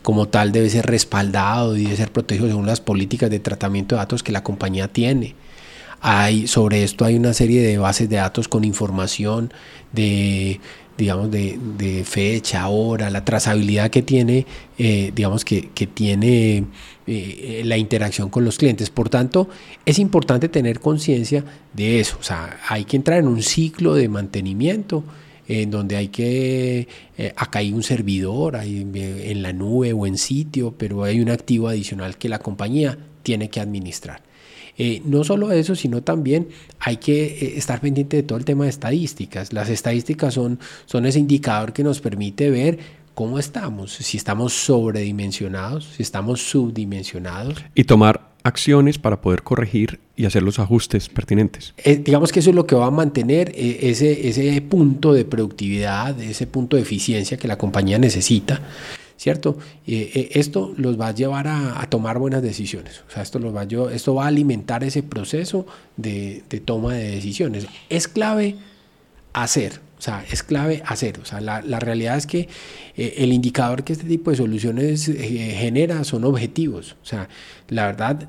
como 0.03 0.29
tal 0.29 0.53
debe 0.53 0.69
ser 0.69 0.85
respaldado 0.85 1.77
y 1.77 1.85
debe 1.85 1.97
ser 1.97 2.13
protegido 2.13 2.49
según 2.49 2.67
las 2.67 2.83
políticas 2.83 3.31
de 3.31 3.41
tratamiento 3.41 3.95
de 3.95 4.01
datos 4.01 4.23
que 4.23 4.33
la 4.33 4.43
compañía 4.43 4.89
tiene. 4.89 5.35
Hay, 6.03 6.47
sobre 6.47 6.83
esto 6.83 7.07
hay 7.07 7.17
una 7.17 7.33
serie 7.33 7.63
de 7.63 7.79
bases 7.79 8.09
de 8.11 8.17
datos 8.17 8.49
con 8.49 8.65
información 8.65 9.53
de 9.93 10.61
digamos, 11.01 11.31
de, 11.31 12.05
fecha, 12.05 12.69
hora, 12.69 13.09
la 13.09 13.25
trazabilidad 13.25 13.91
que 13.91 14.03
tiene, 14.03 14.47
eh, 14.77 15.13
digamos, 15.15 15.47
que, 15.47 15.63
tiene 15.95 16.65
eh, 17.13 17.63
la 17.65 17.77
interacción 17.77 18.31
con 18.31 18.45
los 18.45 18.57
clientes. 18.57 18.89
Por 18.89 19.09
tanto, 19.09 19.49
es 19.85 19.99
importante 19.99 20.49
tener 20.49 20.79
conciencia 20.79 21.45
de 21.73 21.99
eso. 21.99 22.17
O 22.21 22.23
sea, 22.23 22.61
hay 22.69 22.85
que 22.85 22.97
entrar 22.97 23.19
en 23.19 23.27
un 23.27 23.43
ciclo 23.43 23.95
de 23.95 24.09
mantenimiento 24.09 25.03
en 25.49 25.71
donde 25.73 25.97
hay 25.97 26.09
que, 26.09 26.87
eh, 27.19 27.33
acá 27.35 27.59
hay 27.59 27.73
un 27.73 27.83
servidor 27.83 28.55
hay, 28.55 28.87
en 28.95 29.43
la 29.43 29.53
nube 29.53 29.93
o 29.93 30.07
en 30.07 30.17
sitio, 30.17 30.73
pero 30.79 31.03
hay 31.03 31.21
un 31.21 31.31
activo 31.31 31.67
adicional 31.67 32.17
que 32.17 32.29
la 32.29 32.39
compañía 32.39 32.97
tiene 33.25 33.51
que 33.51 33.59
administrar. 33.59 34.23
Eh, 34.79 35.03
no 35.05 35.25
solo 35.25 35.51
eso, 35.53 35.75
sino 35.75 36.03
también 36.03 36.49
hay 36.79 36.97
que 36.99 37.25
eh, 37.25 37.55
estar 37.57 37.81
pendiente 37.81 38.17
de 38.17 38.23
todo 38.23 38.39
el 38.39 38.45
tema 38.45 38.65
de 38.65 38.71
estadísticas. 38.71 39.53
Las 39.53 39.69
estadísticas 39.69 40.33
son, 40.33 40.59
son 40.87 41.05
ese 41.05 41.19
indicador 41.19 41.73
que 41.73 41.83
nos 41.83 42.01
permite 42.01 42.49
ver 42.49 42.79
cómo 43.15 43.39
estamos, 43.39 43.93
si 43.93 44.17
estamos 44.17 44.53
sobredimensionados, 44.53 45.85
si 45.97 46.03
estamos 46.03 46.41
subdimensionados. 46.43 47.63
Y 47.75 47.85
tomar 47.85 48.31
acciones 48.43 48.99
para 48.99 49.21
poder 49.21 49.43
corregir 49.43 50.01
y 50.17 50.25
hacer 50.25 50.43
los 50.43 50.59
ajustes 50.59 51.09
pertinentes. 51.09 51.75
Eh, 51.79 51.97
digamos 51.97 52.33
que 52.33 52.41
eso 52.41 52.51
es 52.51 52.57
lo 52.57 52.67
que 52.67 52.75
va 52.75 52.87
a 52.87 52.91
mantener 52.91 53.51
eh, 53.55 53.79
ese, 53.83 54.29
ese 54.29 54.61
punto 54.63 55.13
de 55.13 55.25
productividad, 55.25 56.19
ese 56.21 56.47
punto 56.47 56.77
de 56.77 56.83
eficiencia 56.83 57.37
que 57.37 57.49
la 57.49 57.59
compañía 57.59 57.99
necesita, 57.99 58.61
¿cierto? 59.17 59.59
Eh, 59.87 60.31
esto 60.33 60.73
los 60.77 60.99
va 60.99 61.09
a 61.09 61.15
llevar 61.15 61.49
a, 61.49 61.87
tomar 61.91 62.19
buenas 62.19 62.43
decisiones, 62.43 63.03
o 63.09 63.13
sea, 63.13 63.23
esto, 63.23 63.39
los 63.39 63.55
va 63.55 63.63
a, 63.63 63.95
esto 63.95 64.15
va 64.15 64.25
a 64.25 64.29
alimentar 64.29 64.85
ese 64.85 65.03
proceso 65.03 65.67
de, 65.97 66.43
de 66.49 66.61
toma 66.61 66.95
de 66.95 67.11
decisiones. 67.11 67.67
Es 67.89 68.09
clave 68.09 68.57
hacer, 69.33 69.81
o 70.01 70.03
sea, 70.03 70.25
es 70.33 70.43
clave 70.43 70.83
hacer. 70.87 71.21
O 71.21 71.27
sea, 71.27 71.43
la, 71.43 71.61
realidad 71.61 72.17
es 72.17 72.27
que 72.27 72.49
eh, 72.97 73.15
el 73.19 73.35
indicador 73.35 73.85
que 73.85 73.93
este 73.93 74.07
tipo 74.07 74.31
de 74.31 74.39
soluciones 74.39 75.07
eh, 75.11 75.55
genera 75.59 76.05
son 76.05 76.25
objetivos. 76.25 76.97
O 77.03 77.05
sea, 77.05 77.29
la 77.69 77.85
verdad, 77.85 78.27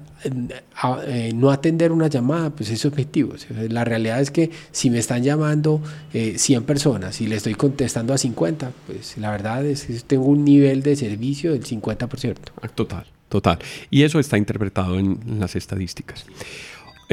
eh, 1.08 1.32
no 1.34 1.50
atender 1.50 1.94
una 1.94 2.08
llamada, 2.08 2.50
pues 2.50 2.70
es 2.72 2.84
objetivo. 2.86 3.36
la 3.70 3.86
realidad 3.86 4.20
es 4.20 4.32
que 4.32 4.52
si 4.74 4.90
me 4.90 5.00
están 5.00 5.24
llamando 5.24 5.82
100 6.12 6.64
personas 6.64 7.22
y 7.22 7.28
le 7.28 7.38
estoy 7.38 7.56
contestando 7.56 8.14
a 8.14 8.18
50, 8.18 8.70
pues 8.88 9.18
la 9.18 9.32
verdad 9.32 9.66
es 9.66 9.86
que 9.86 9.94
tengo 10.02 10.26
un 10.26 10.44
nivel 10.44 10.84
de 10.84 10.98
servicio 10.98 11.54
del 11.54 11.64
50%. 11.64 12.36
Ah, 12.62 12.68
total, 12.68 13.06
total. 13.30 13.60
Y 13.90 14.04
eso 14.04 14.20
está 14.20 14.38
interpretado 14.38 15.00
en 15.00 15.40
las 15.40 15.56
estadísticas. 15.56 16.26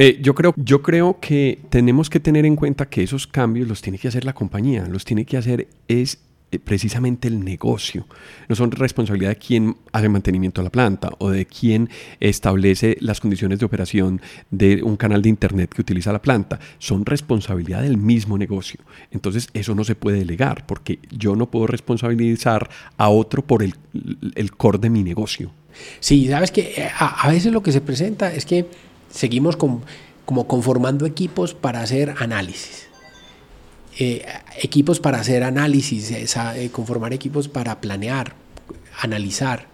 Eh, 0.01 0.17
yo, 0.21 0.33
creo, 0.33 0.53
yo 0.55 0.81
creo 0.81 1.19
que 1.19 1.59
tenemos 1.69 2.09
que 2.09 2.21
tener 2.21 2.45
en 2.45 2.55
cuenta 2.55 2.87
que 2.87 3.03
esos 3.03 3.27
cambios 3.27 3.67
los 3.67 3.81
tiene 3.81 3.97
que 3.97 4.07
hacer 4.07 4.23
la 4.23 4.31
compañía, 4.31 4.87
los 4.87 5.03
tiene 5.03 5.25
que 5.25 5.35
hacer 5.35 5.67
es 5.89 6.19
eh, 6.51 6.57
precisamente 6.57 7.27
el 7.27 7.43
negocio. 7.43 8.07
No 8.47 8.55
son 8.55 8.71
responsabilidad 8.71 9.31
de 9.31 9.35
quien 9.35 9.75
hace 9.91 10.07
mantenimiento 10.07 10.61
de 10.61 10.63
la 10.63 10.69
planta 10.69 11.09
o 11.17 11.31
de 11.31 11.45
quien 11.45 11.89
establece 12.21 12.95
las 13.01 13.19
condiciones 13.19 13.59
de 13.59 13.65
operación 13.65 14.21
de 14.49 14.81
un 14.83 14.95
canal 14.95 15.21
de 15.21 15.27
internet 15.27 15.73
que 15.75 15.81
utiliza 15.81 16.13
la 16.13 16.21
planta. 16.21 16.61
Son 16.77 17.05
responsabilidad 17.05 17.81
del 17.81 17.97
mismo 17.97 18.37
negocio. 18.37 18.79
Entonces 19.11 19.49
eso 19.53 19.75
no 19.75 19.83
se 19.83 19.95
puede 19.95 20.19
delegar 20.19 20.65
porque 20.65 20.99
yo 21.11 21.35
no 21.35 21.51
puedo 21.51 21.67
responsabilizar 21.67 22.69
a 22.95 23.09
otro 23.09 23.41
por 23.45 23.63
el, 23.63 23.75
el 24.35 24.51
core 24.55 24.77
de 24.77 24.89
mi 24.89 25.03
negocio. 25.03 25.51
Sí, 25.99 26.29
sabes 26.29 26.51
que 26.51 26.89
a 26.97 27.29
veces 27.29 27.51
lo 27.51 27.61
que 27.61 27.73
se 27.73 27.81
presenta 27.81 28.33
es 28.33 28.45
que 28.45 28.65
seguimos 29.09 29.57
como 29.57 29.81
conformando 30.47 31.05
equipos 31.05 31.53
para 31.53 31.81
hacer 31.81 32.15
análisis. 32.19 32.89
Eh, 34.01 34.25
equipos 34.61 35.01
para 35.01 35.19
hacer 35.19 35.43
análisis, 35.43 36.09
eh, 36.11 36.69
conformar 36.71 37.11
equipos 37.11 37.49
para 37.49 37.81
planear, 37.81 38.33
analizar. 39.01 39.67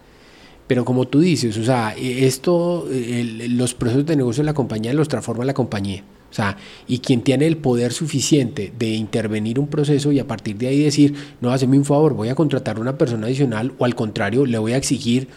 Pero 0.66 0.84
como 0.84 1.08
tú 1.08 1.20
dices, 1.20 1.56
o 1.58 1.64
sea, 1.64 1.94
e, 1.96 2.26
esto, 2.26 2.88
los 2.90 3.76
procesos 3.76 4.06
de 4.08 4.16
negocio 4.16 4.42
de 4.42 4.48
la 4.48 4.56
compañía 4.56 4.94
los 4.94 5.10
transforma 5.10 5.46
la 5.46 5.54
compañía. 5.54 6.04
O 6.32 6.34
sea, 6.34 6.58
y 6.88 7.00
quien 7.00 7.22
tiene 7.22 7.46
el 7.46 7.58
poder 7.58 7.94
suficiente 7.94 8.74
de 8.78 8.88
intervenir 8.96 9.60
un 9.60 9.68
proceso 9.68 10.12
y 10.12 10.20
a 10.20 10.28
partir 10.28 10.58
de 10.58 10.68
ahí 10.70 10.84
decir, 10.84 11.14
no, 11.40 11.52
hazme 11.52 11.78
un 11.78 11.86
favor, 11.86 12.14
voy 12.16 12.30
a 12.30 12.36
contratar 12.36 12.80
una 12.80 12.98
persona 12.98 13.28
adicional 13.28 13.74
o 13.78 13.86
al 13.86 13.94
contrario, 13.94 14.46
le 14.48 14.58
voy 14.58 14.74
a 14.74 14.78
exigir 14.78 15.28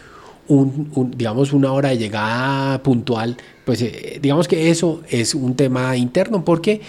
un, 0.49 1.13
digamos, 1.15 1.53
una 1.53 1.71
hora 1.71 1.89
de 1.89 1.97
llegada 1.97 2.83
puntual, 2.83 3.37
pues 3.65 3.81
eh, 3.81 4.19
digamos 4.21 4.47
que 4.47 4.69
eso 4.69 5.01
es 5.09 5.35
un 5.35 5.55
tema 5.55 5.95
interno 5.95 6.43
porque 6.43 6.81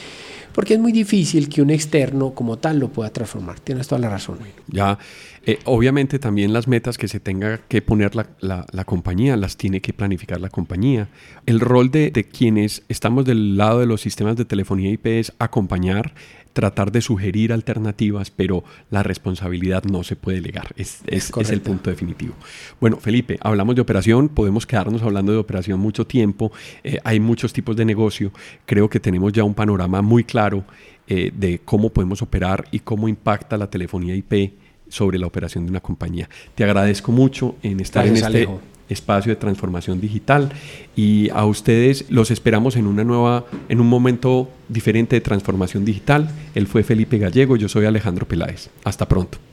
porque 0.52 0.74
es 0.74 0.80
muy 0.80 0.92
difícil 0.92 1.48
que 1.48 1.62
un 1.62 1.70
externo 1.70 2.32
como 2.34 2.58
tal 2.58 2.78
lo 2.78 2.88
pueda 2.88 3.10
transformar. 3.10 3.60
Tienes 3.60 3.86
toda 3.86 4.00
la 4.00 4.10
razón. 4.10 4.38
Ya, 4.66 4.98
eh, 5.46 5.58
obviamente 5.64 6.18
también 6.18 6.52
las 6.52 6.68
metas 6.68 6.98
que 6.98 7.08
se 7.08 7.20
tenga 7.20 7.58
que 7.68 7.82
poner 7.82 8.14
la, 8.14 8.26
la, 8.40 8.84
compañía, 8.84 9.36
las 9.36 9.56
tiene 9.56 9.80
que 9.80 9.92
planificar 9.92 10.40
la 10.40 10.50
compañía. 10.50 11.08
El 11.46 11.60
rol 11.60 11.90
de, 11.90 12.10
de, 12.10 12.24
quienes 12.24 12.82
estamos 12.88 13.24
del 13.24 13.56
lado 13.56 13.80
de 13.80 13.86
los 13.86 14.00
sistemas 14.00 14.36
de 14.36 14.44
telefonía 14.44 14.90
IP 14.90 15.06
es 15.06 15.32
acompañar 15.38 16.14
tratar 16.52 16.92
de 16.92 17.00
sugerir 17.00 17.52
alternativas, 17.52 18.30
pero 18.30 18.64
la 18.90 19.02
responsabilidad 19.02 19.84
no 19.84 20.02
se 20.02 20.16
puede 20.16 20.40
delegar. 20.40 20.68
Es, 20.76 21.00
es, 21.06 21.30
el 21.50 21.60
punto 21.60 21.90
definitivo. 21.90 22.34
Bueno, 22.80 22.96
Felipe, 22.98 23.38
hablamos 23.40 23.74
de 23.74 23.80
operación, 23.80 24.28
podemos 24.28 24.66
quedarnos 24.66 25.02
hablando 25.02 25.32
de 25.32 25.38
operación 25.38 25.80
mucho 25.80 26.06
tiempo, 26.06 26.52
eh, 26.84 26.98
hay 27.04 27.20
muchos 27.20 27.52
tipos 27.52 27.76
de 27.76 27.84
negocio, 27.84 28.32
creo 28.66 28.88
que 28.88 29.00
tenemos 29.00 29.32
ya 29.32 29.44
un 29.44 29.54
panorama 29.54 30.02
muy 30.02 30.24
claro 30.24 30.64
eh, 31.06 31.32
de 31.34 31.60
cómo 31.64 31.90
podemos 31.90 32.22
operar 32.22 32.66
y 32.70 32.80
cómo 32.80 33.08
impacta 33.08 33.56
la 33.56 33.68
telefonía 33.68 34.14
IP 34.14 34.52
sobre 34.88 35.18
la 35.18 35.26
operación 35.26 35.64
de 35.64 35.70
una 35.70 35.80
compañía. 35.80 36.28
Te 36.54 36.64
agradezco 36.64 37.12
mucho 37.12 37.56
en 37.62 37.80
estar 37.80 38.06
en 38.06 38.16
este 38.16 38.48
espacio 38.90 39.32
de 39.32 39.36
transformación 39.36 40.00
digital 40.00 40.52
y 40.94 41.30
a 41.30 41.44
ustedes 41.46 42.06
los 42.10 42.30
esperamos 42.30 42.76
en 42.76 42.86
una 42.86 43.04
nueva 43.04 43.44
en 43.68 43.80
un 43.80 43.88
momento 43.88 44.48
diferente 44.68 45.16
de 45.16 45.20
transformación 45.20 45.84
digital. 45.84 46.30
Él 46.54 46.66
fue 46.66 46.82
Felipe 46.82 47.18
Gallego, 47.18 47.56
yo 47.56 47.68
soy 47.68 47.86
Alejandro 47.86 48.28
Peláez. 48.28 48.70
Hasta 48.84 49.08
pronto. 49.08 49.38